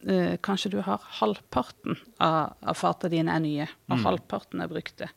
[0.06, 5.08] eh, Kanskje du har halvparten av, av fata dine er nye, og halvparten er brukte.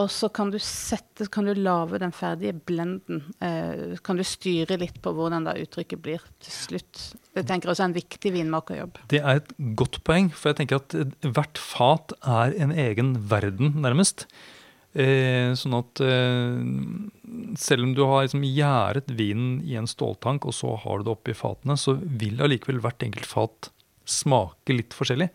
[0.00, 3.24] Og så kan du sette Kan du lage den ferdige blenden.
[3.44, 7.08] Eh, kan du styre litt på hvordan da uttrykket blir til slutt.
[7.34, 9.00] Det tenker jeg også er en viktig vinmakerjobb.
[9.10, 13.16] Det er et godt poeng, for jeg tenker at eh, hvert fat er en egen
[13.30, 14.28] verden, nærmest.
[14.98, 16.60] Eh, sånn at eh,
[17.60, 21.14] selv om du har liksom gjæret vinen i en ståltank, og så har du det
[21.14, 23.70] oppi fatene, så vil allikevel hvert enkelt fat
[24.08, 25.28] smake litt forskjellig.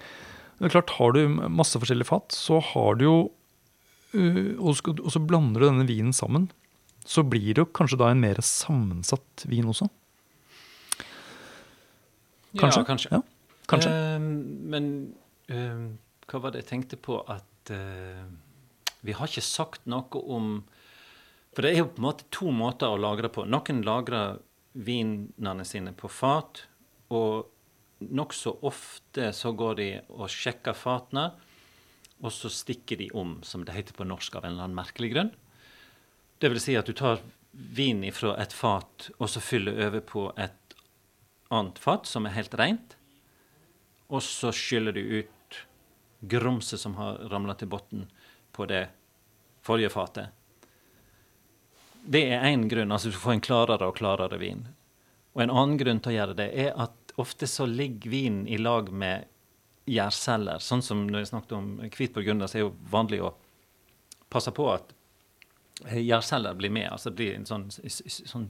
[0.60, 3.18] Det er klart, Har du masse forskjellige fat, så har du jo
[4.16, 4.78] eh, og,
[5.12, 6.50] så blander du denne vinen sammen.
[7.04, 9.90] Så blir det jo kanskje da en mer sammensatt vin også.
[12.60, 12.80] Kanskje?
[12.80, 13.10] Ja, kanskje.
[13.12, 13.22] Ja,
[13.68, 13.92] kanskje.
[13.92, 14.28] Uh,
[14.72, 14.90] men
[15.52, 15.90] uh,
[16.30, 18.24] hva var det jeg tenkte på at uh,
[19.04, 20.62] Vi har ikke sagt noe om
[21.52, 23.44] For det er jo på en måte to måter å lagre på.
[23.50, 24.38] Noen lagrer
[24.74, 26.64] vinene sine på fat,
[27.14, 27.53] og
[28.12, 31.30] nokså ofte så går de og sjekker fatene,
[32.24, 35.12] og så stikker de om, som det heter på norsk av en eller annen merkelig
[35.14, 35.32] grunn.
[36.40, 40.26] Det vil si at du tar vin fra et fat, og så fyller over på
[40.40, 40.78] et
[41.54, 42.96] annet fat som er helt rent.
[44.10, 45.60] Og så skyller du ut
[46.20, 48.08] grumset som har ramla til bunnen
[48.56, 48.88] på det
[49.64, 50.32] forrige fatet.
[52.04, 54.66] Det er én grunn, altså du får en klarere og klarere vin.
[55.34, 58.58] Og en annen grunn til å gjøre det er at ofte så ligger vinen i
[58.58, 59.30] lag med
[59.86, 60.62] gjærceller.
[60.64, 63.34] Sånn som når jeg snakket om hvit burgunder, så er det jo vanlig å
[64.34, 64.94] passe på at
[65.92, 66.90] gjærceller blir med.
[66.92, 68.48] Altså det blir en sånn, sånn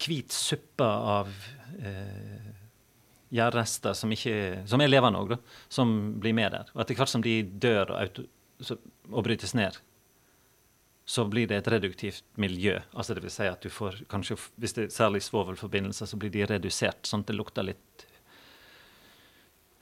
[0.00, 1.30] hvit suppe av
[1.78, 2.50] eh,
[3.30, 4.12] gjærrester som,
[4.66, 5.36] som er levende òg,
[5.68, 6.72] som blir med der.
[6.74, 8.26] Og etter hvert som de dør og, auto,
[8.60, 8.76] så,
[9.10, 9.78] og brytes ned,
[11.10, 12.76] så blir det et reduktivt miljø.
[12.94, 16.30] Altså det vil si at du får kanskje, Hvis det er særlig svovelforbindelser, så blir
[16.30, 18.04] de redusert, sånn at det lukter litt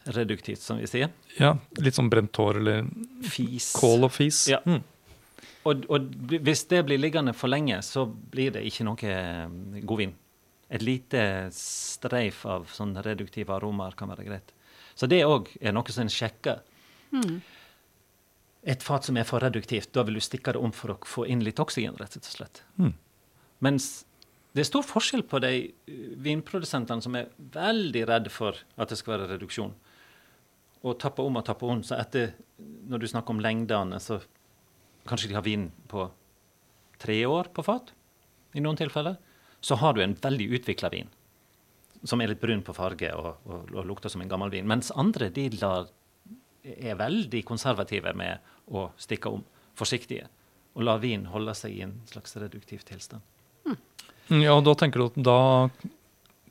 [0.08, 1.10] reduktivt, som vi sier.
[1.36, 1.50] Ja,
[1.84, 2.86] Litt sånn brent hår eller
[3.28, 3.72] Fis.
[3.76, 4.46] kål og fis.
[4.48, 4.62] Ja.
[4.64, 4.80] Mm.
[5.68, 10.00] Og, og hvis det blir liggende for lenge, så blir det ikke noe eh, god
[10.00, 10.14] vin.
[10.72, 11.20] Et lite
[11.56, 14.54] streif av sånn reduktive aromaer kan være greit.
[14.96, 16.64] Så det òg er noe som en sjekker.
[18.66, 21.26] Et fat som er for reduktivt, da vil du stikke det om for å få
[21.30, 22.62] inn litt oksygen, rett og slett.
[22.80, 22.94] Mm.
[23.64, 23.90] Mens
[24.56, 28.98] det er stor forskjell på de uh, vinprodusentene som er veldig redde for at det
[28.98, 29.74] skal være reduksjon,
[30.82, 31.82] og tapper om og tapper om.
[31.86, 34.20] Så etter, når du snakker om lengdene, så
[35.08, 36.08] kanskje de har vin på
[37.02, 37.92] tre år på fat,
[38.56, 39.18] i noen tilfeller.
[39.60, 41.10] Så har du en veldig utvikla vin,
[42.06, 44.68] som er litt brun på farge og, og, og lukter som en gammel vin.
[44.70, 45.90] Mens andre de lar,
[46.64, 48.38] er veldig konservative med
[48.74, 49.44] å stikke om,
[49.78, 50.26] forsiktige,
[50.74, 53.22] og la vin holde seg i en slags reduktiv tilstand.
[53.66, 55.38] Mm, Ja, og da tenker du at da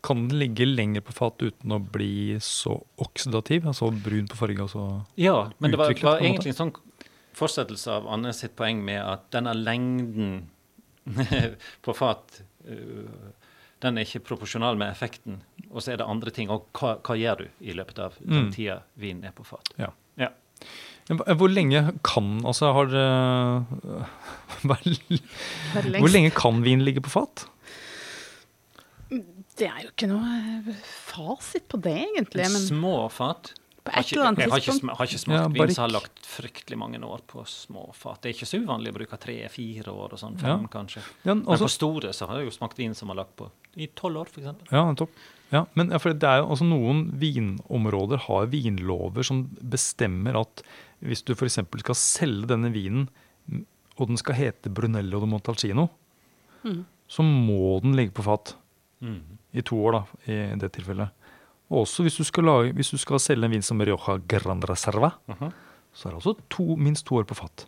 [0.02, 4.64] kan den ligge lenger på fat uten å bli så oksidativ, altså brun på farge.
[4.64, 4.84] og så
[5.20, 6.76] Ja, men det var, var egentlig en sånn
[7.38, 10.48] fortsettelse av Anne sitt poeng med at denne lengden
[11.86, 13.34] på fat øh,
[13.84, 15.42] den er ikke proporsjonal med effekten.
[15.72, 16.50] Og så er det andre ting.
[16.54, 18.52] Og hva, hva gjør du i løpet av den Mm.
[18.56, 19.74] tida vinen er på fat?
[19.78, 19.92] Ja.
[20.18, 20.30] Ja.
[21.10, 24.08] Hvor lenge kan altså har uh,
[24.68, 27.46] Hvor lenge kan vin ligge på fat?
[29.58, 30.34] Det er jo ikke noe
[30.68, 30.74] eh,
[31.08, 32.44] fasit på det, egentlig.
[32.52, 33.54] Men Små fat.
[33.88, 36.78] På et eller annet tidspunkt Jeg har ikke smakt Ja, vin som har lagt fryktelig
[36.80, 38.22] mange år på små fat.
[38.22, 40.38] Det er ikke så uvanlig å bruke tre-fire år og sånn.
[40.42, 40.56] Ja.
[40.56, 41.04] Fem, kanskje.
[41.24, 43.50] Ja, Men altså, på store så har jeg jo smakt vin som har lagt på
[43.78, 44.68] i tolv år, f.eks.
[44.72, 45.24] ja, nettopp.
[45.54, 50.64] Ja, men ja, for det er jo altså Noen vinområder har vinlover som bestemmer at
[51.06, 51.62] hvis du f.eks.
[51.84, 53.08] skal selge denne vinen,
[53.98, 55.88] og den skal hete Brunello de Montalcino,
[56.66, 56.82] mm.
[57.10, 58.56] så må den ligge på fat.
[59.00, 59.38] Mm.
[59.54, 61.14] I to år, da, i det tilfellet.
[61.70, 64.62] Og også hvis du skal, lage, hvis du skal selge en vin som Rioja Gran
[64.64, 65.52] Reserva, Mhm.
[65.94, 67.66] så er det også to, minst to år på fat.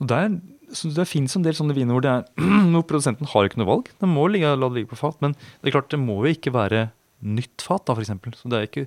[0.00, 0.40] Og der,
[0.72, 2.24] så det finnes en del sånne viner hvor, det er,
[2.72, 3.90] hvor produsenten har ikke noe valg.
[4.00, 6.32] Den må ligge, la det ligge på fat, men det er klart det må jo
[6.32, 6.90] ikke være
[7.22, 8.34] nytt fat, da, for eksempel.
[8.36, 8.86] Så det, ikke,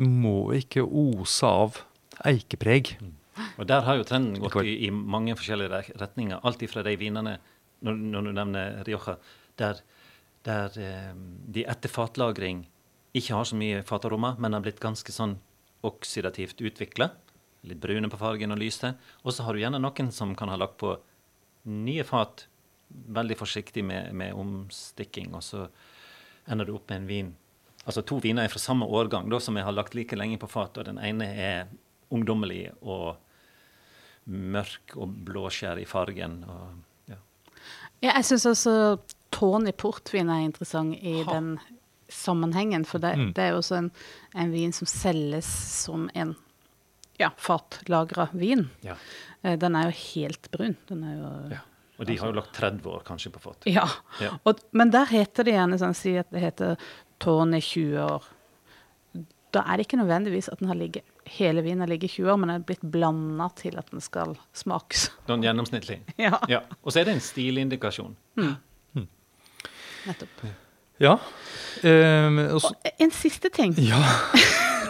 [0.00, 1.80] det må ikke ose av
[2.26, 2.94] eikepreg.
[3.60, 6.40] Og der har jo trenden gått i, i mange forskjellige retninger.
[6.48, 7.36] Alt ifra de vinene,
[7.86, 9.14] når, når du nevner Rioja,
[9.60, 9.78] der,
[10.48, 11.12] der eh,
[11.54, 12.64] de etter fatlagring
[13.16, 15.38] ikke har så mye fataroma, men har blitt ganske sånn
[15.86, 17.10] oksidativt utvikla.
[17.68, 18.92] Litt brune på fargen og lyse.
[19.24, 20.94] Og så har du gjerne noen som kan ha lagt på
[21.68, 22.46] nye fat,
[22.88, 25.66] veldig forsiktig med, med omstikking, og så
[26.48, 27.36] ender du opp med en vin
[27.88, 30.50] altså to viner er fra samme årgang, da, som jeg har lagt like lenge på
[30.50, 30.76] fat.
[30.76, 31.70] og Den ene er
[32.12, 33.16] ungdommelig og
[34.28, 36.42] mørk og blåskjær i fargen.
[36.44, 37.18] Og, ja.
[38.02, 38.74] Ja, jeg syns også
[39.32, 41.32] Tawny portvin er interessant i Ha.
[41.32, 41.58] den
[42.08, 42.84] sammenhengen.
[42.86, 43.32] For det, Mm.
[43.34, 43.90] det er jo også en,
[44.34, 45.46] en vin som selges
[45.84, 46.34] som en
[47.18, 48.68] ja, fatlagra vin.
[48.82, 48.94] Ja.
[49.42, 50.76] Eh, Den er jo helt brun.
[50.88, 51.60] Den er jo Ja.
[51.98, 53.64] Og de har jo lagt 30 år kanskje på fat.
[53.66, 53.88] Ja.
[54.20, 54.36] Ja.
[54.46, 56.76] Og, men der heter det gjerne sånn, si at det heter
[57.18, 58.22] Tawny 20 år.
[59.50, 62.36] Da er det ikke nødvendigvis at den har ligget, hele vinen har ligget 20 år,
[62.38, 65.08] men den er blitt blanda til at den skal smakes.
[65.26, 65.98] Sånn gjennomsnittlig.
[66.18, 66.60] Ja, Ja.
[66.84, 68.14] Og så er det en stilindikasjon.
[70.06, 70.46] nettopp.
[71.00, 71.16] Ja.
[71.82, 73.74] Eh, og så- Og en siste ting.
[73.78, 74.00] ja.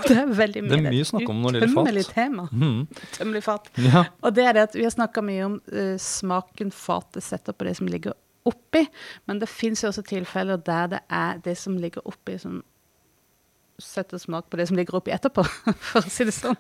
[0.09, 0.71] Det er veldig mye.
[0.71, 1.89] Det er mye å snakke om når det gjelder fat.
[1.89, 2.45] Utømmelig tema.
[2.53, 2.77] Mm.
[3.19, 3.67] Tømmelig fat.
[3.83, 4.05] ja.
[4.23, 7.67] Og det er det at vi har snakka mye om uh, smaken fatet setter på
[7.67, 8.15] det som ligger
[8.49, 8.85] oppi,
[9.29, 12.63] men det fins jo også tilfeller der det er det som ligger oppi, som
[13.79, 15.43] setter smak på det som ligger oppi etterpå,
[15.91, 16.57] for å si det sånn.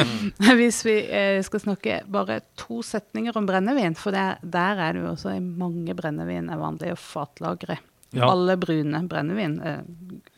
[0.60, 5.02] Hvis vi uh, skal snakke bare to setninger om brennevin, for der, der er det
[5.02, 7.80] jo også mange brennevin er vanlig å fatlagre.
[8.14, 8.30] Ja.
[8.30, 9.58] Alle brune brennevin,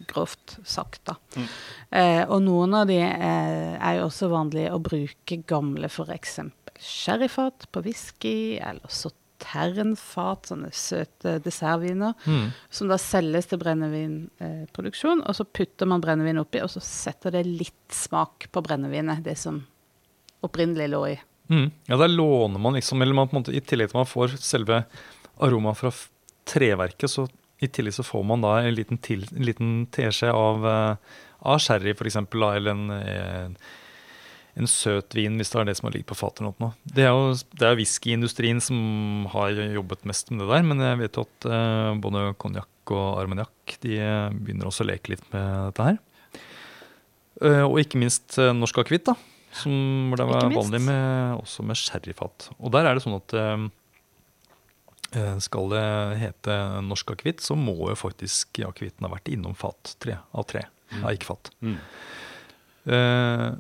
[0.07, 1.16] grovt sagt, da.
[1.37, 1.49] Mm.
[1.91, 6.39] Eh, og noen av de eh, er jo også vanlige å bruke gamle f.eks.
[6.83, 12.51] sherryfat på whisky, eller sauternfat, sånne søte dessertviner, mm.
[12.70, 15.24] som da selges til brennevinproduksjon.
[15.27, 19.39] og så putter man brennevin oppi, og så setter det litt smak på brennevinet, det
[19.41, 19.62] som
[20.47, 21.16] opprinnelig lå i.
[21.51, 21.70] Mm.
[21.87, 24.83] Ja, der låner man liksom, eller man måte, i tillegg til at man får selve
[25.43, 25.93] aromaet fra
[26.47, 27.27] treverket, så
[27.62, 31.61] i tillegg så får man da en liten, til, en liten teskje av, eh, av
[31.62, 33.57] sherry eksempel, eller en, en,
[34.57, 36.42] en søt vin, hvis det er det som har ligget på fatet.
[36.42, 36.72] eller noe.
[36.84, 41.00] Det er jo det er whiskyindustrien som har jobbet mest med det der, men jeg
[41.04, 45.24] vet jo at uh, både konjakk og armagnac de eh, begynner også å leke litt
[45.32, 45.96] med dette her.
[47.42, 49.16] Uh, og ikke minst uh, norsk akevitt, da.
[49.57, 52.50] Som det var vanlig med, også med sherryfat.
[52.61, 53.66] Og der er det sånn at eh, eh,
[55.43, 55.85] skal det
[56.21, 56.57] hete
[56.87, 60.64] norsk akevitt, så må jo faktisk akevitten ha vært innom fat tre, av tre.
[61.01, 61.51] Ja, ikke fat.
[61.64, 61.79] Mm.
[62.87, 63.57] Uh,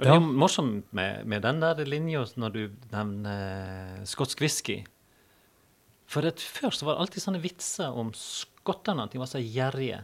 [0.00, 0.20] det er Ja.
[0.20, 4.80] morsomt med, med den der linja når du nevner skotsk whisky.
[6.10, 9.38] For at før så var det alltid sånne vitser om skottene, at de var så
[9.42, 10.00] gjerrige.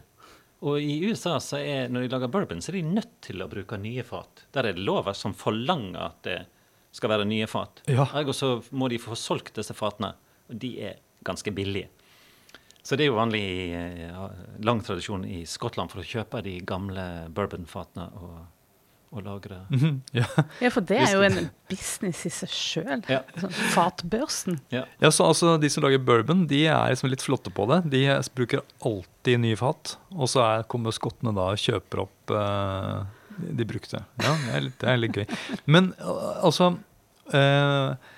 [0.63, 3.49] Og i USA, så er, når de lager bourbon, så er de nødt til å
[3.51, 4.45] bruke nye fat.
[4.55, 6.37] Der er det lover som forlanger at det
[6.95, 7.83] skal være nye fat.
[7.91, 8.07] Ja.
[8.17, 10.13] Ergo så må de få solgt disse fatene,
[10.49, 11.89] og de er ganske billige.
[12.87, 14.19] Så det er jo vanlig i eh,
[14.63, 17.03] lang tradisjon i Skottland for å kjøpe de gamle
[17.35, 18.37] bourbonfatene og,
[19.11, 19.57] og lagre.
[19.73, 20.23] mhm, ja.
[20.63, 23.03] Ja, for det er jo en business i seg sjøl.
[23.11, 23.19] Ja.
[23.43, 24.61] Sånn fatbørsen.
[24.71, 24.85] Ja.
[25.03, 27.81] Ja, så altså De som lager bourbon, de er liksom litt flotte på det.
[27.91, 29.97] De er- bruker alltid nye fat.
[30.15, 33.03] Og så er, kommer skottene da og kjøper opp uh,
[33.37, 33.99] de, brukte.
[34.23, 35.25] Ja, det er, litt, det er litt gøy.
[35.67, 35.91] Men
[36.39, 36.71] altså
[37.35, 38.13] eh,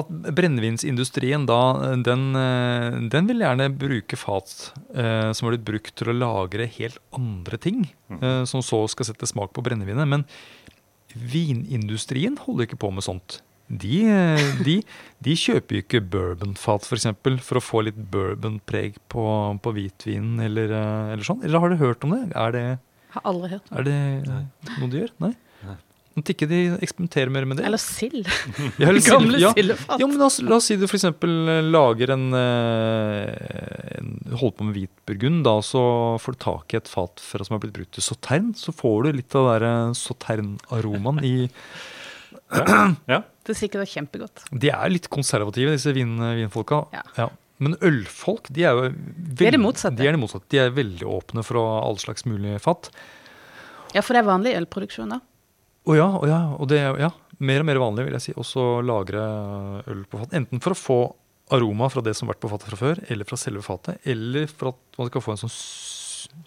[0.00, 1.58] At brennevinsindustrien da,
[2.00, 6.64] den, eh, den vil gjerne bruke fat eh, som har blitt brukt til å lagre
[6.78, 7.82] helt andre ting,
[8.16, 10.08] eh, som så skal sette smak på brennevinet.
[10.08, 10.24] Men
[11.12, 13.40] vinindustrien holder ikke på med sånt.
[13.72, 14.78] De, eh, de,
[15.24, 19.24] de kjøper jo ikke bourbonfat for, eksempel, for å få litt bourbonpreg på,
[19.64, 21.40] på hvitvinen eller, eh, eller sånn.
[21.46, 22.24] Eller har du hørt om det?
[22.36, 22.64] Er det,
[23.16, 23.76] Har aldri hørt om.
[23.84, 23.94] det.
[23.94, 25.14] er det noe de gjør?
[25.24, 25.32] Nei?
[26.12, 27.64] At ikke de eksperimenterer mer med det?
[27.68, 28.26] Eller sild.
[28.80, 29.52] Ja, eller sild, Gamle ja.
[29.56, 30.00] sildefat.
[30.02, 31.06] Ja, men la oss, la oss si du f.eks.
[31.72, 35.82] lager en, eh, en Holder på med hvitburgund, da, så
[36.20, 38.52] får du tak i et fat fra som har blitt brukt til sautern.
[38.58, 41.34] Så får du litt av den der sauternaromaen i
[43.08, 43.22] Ja.
[43.42, 44.44] Det er kjempegodt.
[44.52, 46.84] De er litt konservative, disse vin, vinfolka.
[47.16, 47.30] Ja.
[47.62, 49.98] Men ølfolk, de er jo veldig, er det motsatte.
[50.00, 50.48] De er det motsatte.
[50.50, 52.90] De er veldig åpne for all slags mulig fat.
[53.94, 55.20] Ja, for det er vanlig ølproduksjon, da.
[55.90, 57.08] Og ja, og ja, og det er ja,
[57.42, 59.22] mer og mer vanlig, vil jeg si, også å lagre
[59.90, 60.36] øl på fat.
[60.38, 60.98] Enten for å få
[61.52, 64.46] aroma fra det som har vært på fatet fra før, eller fra selve fatet, eller
[64.48, 65.56] for at man skal få en sånn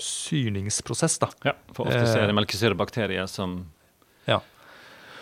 [0.02, 1.30] syrningsprosess, da.
[1.46, 1.54] ja.
[1.76, 2.24] For ofte Eh.
[2.24, 3.66] er det melkesyrebakterier som
[4.28, 4.40] Ja.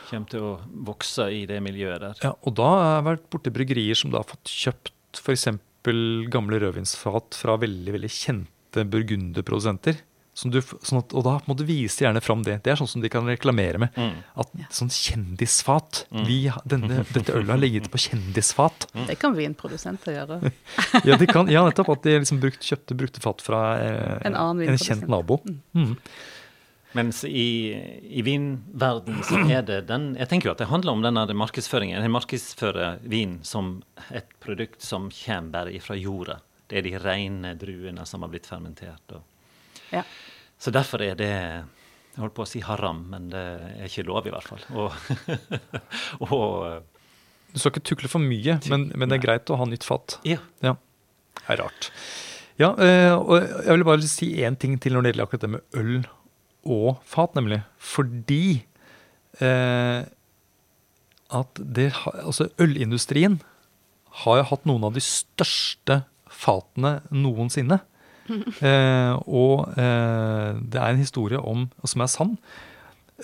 [0.10, 2.14] kommer til å vokse i det miljøet der.
[2.22, 5.48] Ja, og da har jeg vært borti bryggerier som da har fått kjøpt f.eks.
[6.30, 9.98] gamle rødvinsfat fra veldig veldig kjente burgunderprodusenter.
[10.34, 12.56] Som du, sånn at, og da må du vise gjerne fram det.
[12.66, 13.94] Det er sånn som de kan reklamere med.
[13.94, 14.16] Mm.
[14.42, 16.04] At Sånn kjendisfat.
[16.10, 16.24] Mm.
[16.26, 16.38] Vi,
[16.74, 18.88] denne, dette ølet har ligget på kjendisfat.
[19.08, 20.40] Det kan vinprodusenter gjøre.
[21.08, 21.92] Ja, de kan, ja nettopp.
[21.94, 25.40] At de liksom brukt, kjøpte brukte fat fra eh, En annen en kjent nabo.
[25.78, 25.94] Mm.
[26.94, 27.74] Mens i,
[28.10, 31.98] i vinverden så er det den Jeg tenker jo at det handler om denne markedsføringen.
[31.98, 33.80] En markedsfører vin som
[34.14, 36.40] et produkt som kommer bare fra jorda.
[36.70, 39.18] Det er de rene druene som har blitt fermentert.
[39.18, 39.26] Og,
[39.94, 40.04] Ja.
[40.62, 44.28] Så derfor er det Jeg holdt på å si haram, men det er ikke lov,
[44.30, 44.62] i hvert fall.
[44.78, 44.94] Og,
[46.30, 46.84] og
[47.54, 50.20] Du skal ikke tukle for mye, men, men det er greit å ha nytt fat.
[50.28, 50.42] ja.
[50.66, 50.76] Ja.
[51.44, 51.88] Det er rart.
[52.62, 55.50] Ja, eh, og jeg vil bare si én ting til når det gjelder akkurat det
[55.56, 55.96] med øl
[56.70, 57.64] og fat, nemlig.
[57.82, 58.64] Fordi
[59.42, 60.06] eh,
[61.34, 63.40] at det Altså, ølindustrien
[64.24, 67.80] har jo hatt noen av de største fatene noensinne.
[68.64, 72.38] Eh, og eh, det er en historie om, som er sann,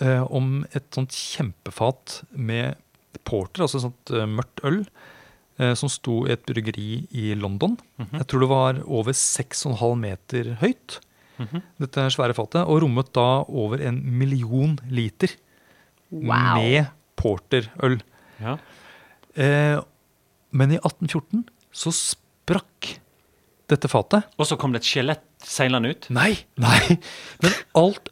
[0.02, 2.76] eh, om et sånt kjempefat med
[3.28, 4.82] porter, altså et sånt eh, mørkt øl,
[5.60, 7.78] eh, som sto i et bryggeri i London.
[8.12, 11.00] Jeg tror det var over 6,5 meter høyt,
[11.39, 11.62] Mhm.
[11.80, 15.32] dette svære fatet, og rommet da over en million liter
[16.12, 16.58] Wow.
[16.60, 18.02] med porterøl.
[18.41, 18.58] ja.
[19.38, 19.80] Eh,
[20.52, 22.97] men i 1814 så sprakk
[23.72, 24.28] dette fatet.
[24.39, 26.07] Og så kom det et skjelett seilende ut.
[26.13, 26.97] Nei, nei.
[27.43, 28.09] Men alt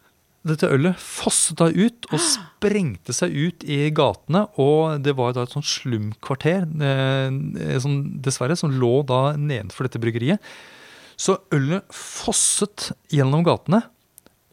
[0.47, 4.45] dette ølet fosset da ut og sprengte seg ut i gatene.
[4.61, 10.01] Og det var da et sånt slumkvarter eh, som dessverre som lå da nedenfor dette
[10.01, 10.43] bryggeriet.
[11.17, 13.81] Så ølet fosset gjennom gatene,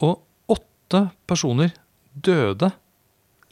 [0.01, 1.75] og åtte personer
[2.15, 2.71] døde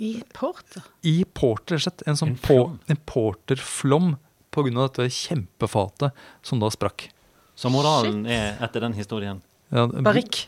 [0.00, 0.86] I Porter.
[1.04, 2.04] i porter, rett og slett.
[2.08, 2.56] En, sånn En på,
[2.88, 4.14] en porterflom
[4.52, 4.72] pga.
[4.80, 7.10] dette kjempefatet som da sprakk.
[7.56, 9.40] Så moralen er etter den historien
[9.72, 10.46] Ja, Barrikk.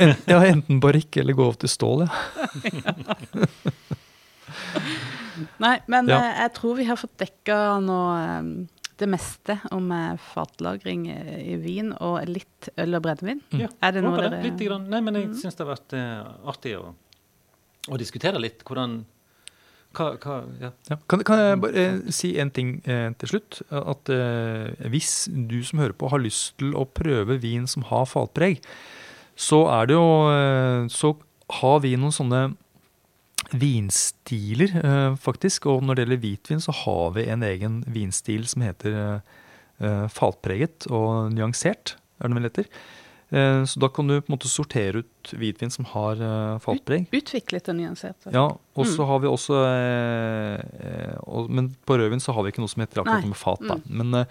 [0.00, 2.12] En, ja, enten barrikk eller gå over til stål, ja.
[5.58, 6.18] Nei, men Ja.
[6.20, 8.42] eh, jeg tror vi har fått dekka nå eh,
[9.00, 13.40] det meste om eh, fatlagring i vin og litt øl og brennevin.
[13.58, 14.86] Ja, Er det noe dere Litt grann.
[14.90, 15.96] Nei, men jeg syns det har vært
[16.54, 16.92] artig å,
[17.90, 19.00] å diskutere litt hvordan
[19.94, 20.70] hva, hva, ja.
[20.90, 20.98] Ja.
[21.10, 23.60] Kan, kan jeg bare eh, si en ting eh, til slutt?
[23.74, 28.06] At eh, hvis du som hører på har lyst til å prøve vin som har
[28.10, 28.60] fatpreg,
[29.34, 31.16] så er det jo eh, Så
[31.60, 32.42] har vi noen sånne
[33.54, 35.66] vinstiler, eh, faktisk.
[35.70, 38.98] Og når det gjelder hvitvin, så har vi en egen vinstil som heter
[39.80, 42.70] eh, fatpreget og nyansert, er det vel heter.
[43.34, 47.08] Eh, så da kan du på en måte sortere ut hvitvin som har eh, fatpreg.
[47.10, 48.28] Utviklet og nyansert?
[48.30, 49.08] Ja, og så Mm.
[49.10, 53.02] har vi også eh, og, Men på rødvin så har vi ikke noe som heter
[53.02, 53.26] akkurat Nei.
[53.26, 53.64] noe med fat.
[53.66, 53.76] Da.
[53.80, 53.98] Mm.
[54.00, 54.26] Men eh,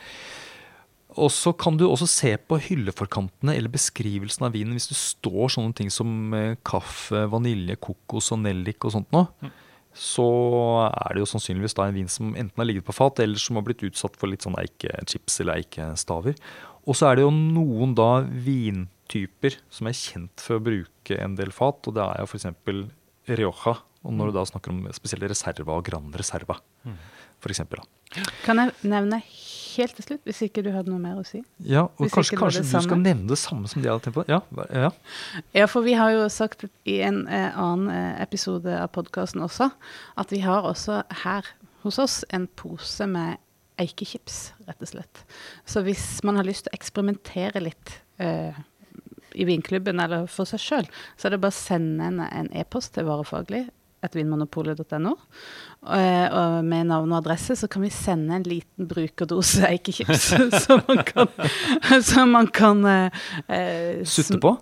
[1.13, 5.51] og så kan du også se på hylleforkantene eller beskrivelsen av vinen hvis det står
[5.53, 9.27] sånne ting som eh, kaffe, vanilje, kokos og nellik og sånt noe.
[9.43, 9.51] Mm.
[9.93, 10.25] Så
[10.89, 13.59] er det jo sannsynligvis da en vin som enten har ligget på fat, eller som
[13.59, 16.33] har blitt utsatt for litt sånn eikechips eller eikestaver.
[16.89, 18.23] Og så er det jo noen da
[19.07, 22.47] vintyper som er kjent for å bruke en del fat, og det er jo f.eks.
[23.27, 23.77] Rioja.
[24.03, 26.97] Og når du da snakker om spesielle reserva og Gran Reserva, Mm.
[27.39, 28.23] for eksempel, da.
[28.43, 31.41] Kan jeg nevne helt til slutt, hvis ikke du hadde noe mer å si?
[31.63, 34.15] Ja, og Hvis kanskje, kanskje du du skal nevne det samme som de hadde tenkt
[34.15, 34.25] på?
[34.27, 34.41] Ja,
[34.73, 34.91] ja.
[35.53, 39.71] Ja, for vi har jo sagt i en eh, annen eh, episode av podkasten også
[40.17, 41.43] at vi har også her
[41.83, 43.37] hos oss en pose med
[43.79, 45.23] eikechips, rett og slett.
[45.65, 48.53] Så hvis man har lyst til å eksperimentere litt eh,
[49.35, 53.07] i vinklubben eller for seg sjøl, så er det bare å sende en e-post til
[53.09, 53.65] Varefaglig,
[54.11, 55.13] vinmonopolet.no,
[55.95, 60.33] eh, og med navn og adresse, så kan vi sende en liten brukerdose eikechips,
[60.65, 61.31] så man kan,
[62.09, 64.57] så man kan eh, eh, Sutte på?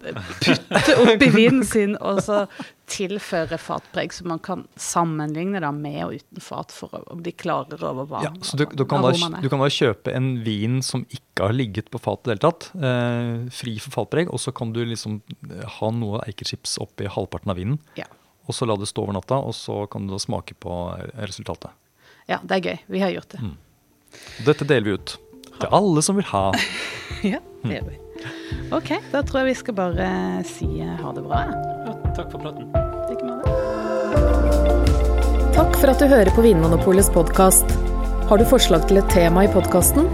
[0.46, 2.46] putte oppi vinen sin og så
[2.92, 7.80] tilføre fatpreg, så man kan sammenligne da med og uten fat for om de klarer
[7.88, 11.06] over hva Ja, så du, du, kan da, du kan da kjøpe en vin som
[11.08, 14.52] ikke har ligget på fat i det hele tatt, eh, fri for fatpreg, og så
[14.56, 18.10] kan du liksom eh, ha noe eikechips oppi halvparten av vinen, Ja.
[18.48, 20.78] Og så la det stå over natta, og så kan du da smake på
[21.22, 21.72] resultatet.
[22.28, 22.78] ja, det er gøy.
[22.88, 23.42] Vi har gjort det.
[23.42, 23.58] Mm.
[24.46, 25.18] Dette deler vi ut
[25.62, 26.50] til alle som vil ha.
[27.22, 27.98] Ja, det gjør vi.
[28.74, 30.06] OK, da tror jeg vi skal bare
[30.48, 31.44] si eh, ha det bra.
[31.86, 31.94] ja.
[32.18, 32.72] takk for praten.
[35.54, 37.76] Takk for at du hører på Vinmonopolets podkast.
[38.32, 40.10] Har du forslag til et tema i podkasten?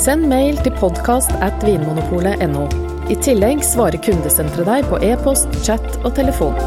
[0.00, 2.66] Send mail til podkast at vinmonopolet.no.
[3.12, 6.58] I tillegg svarer kundesenteret deg på e-post, chat og telefon.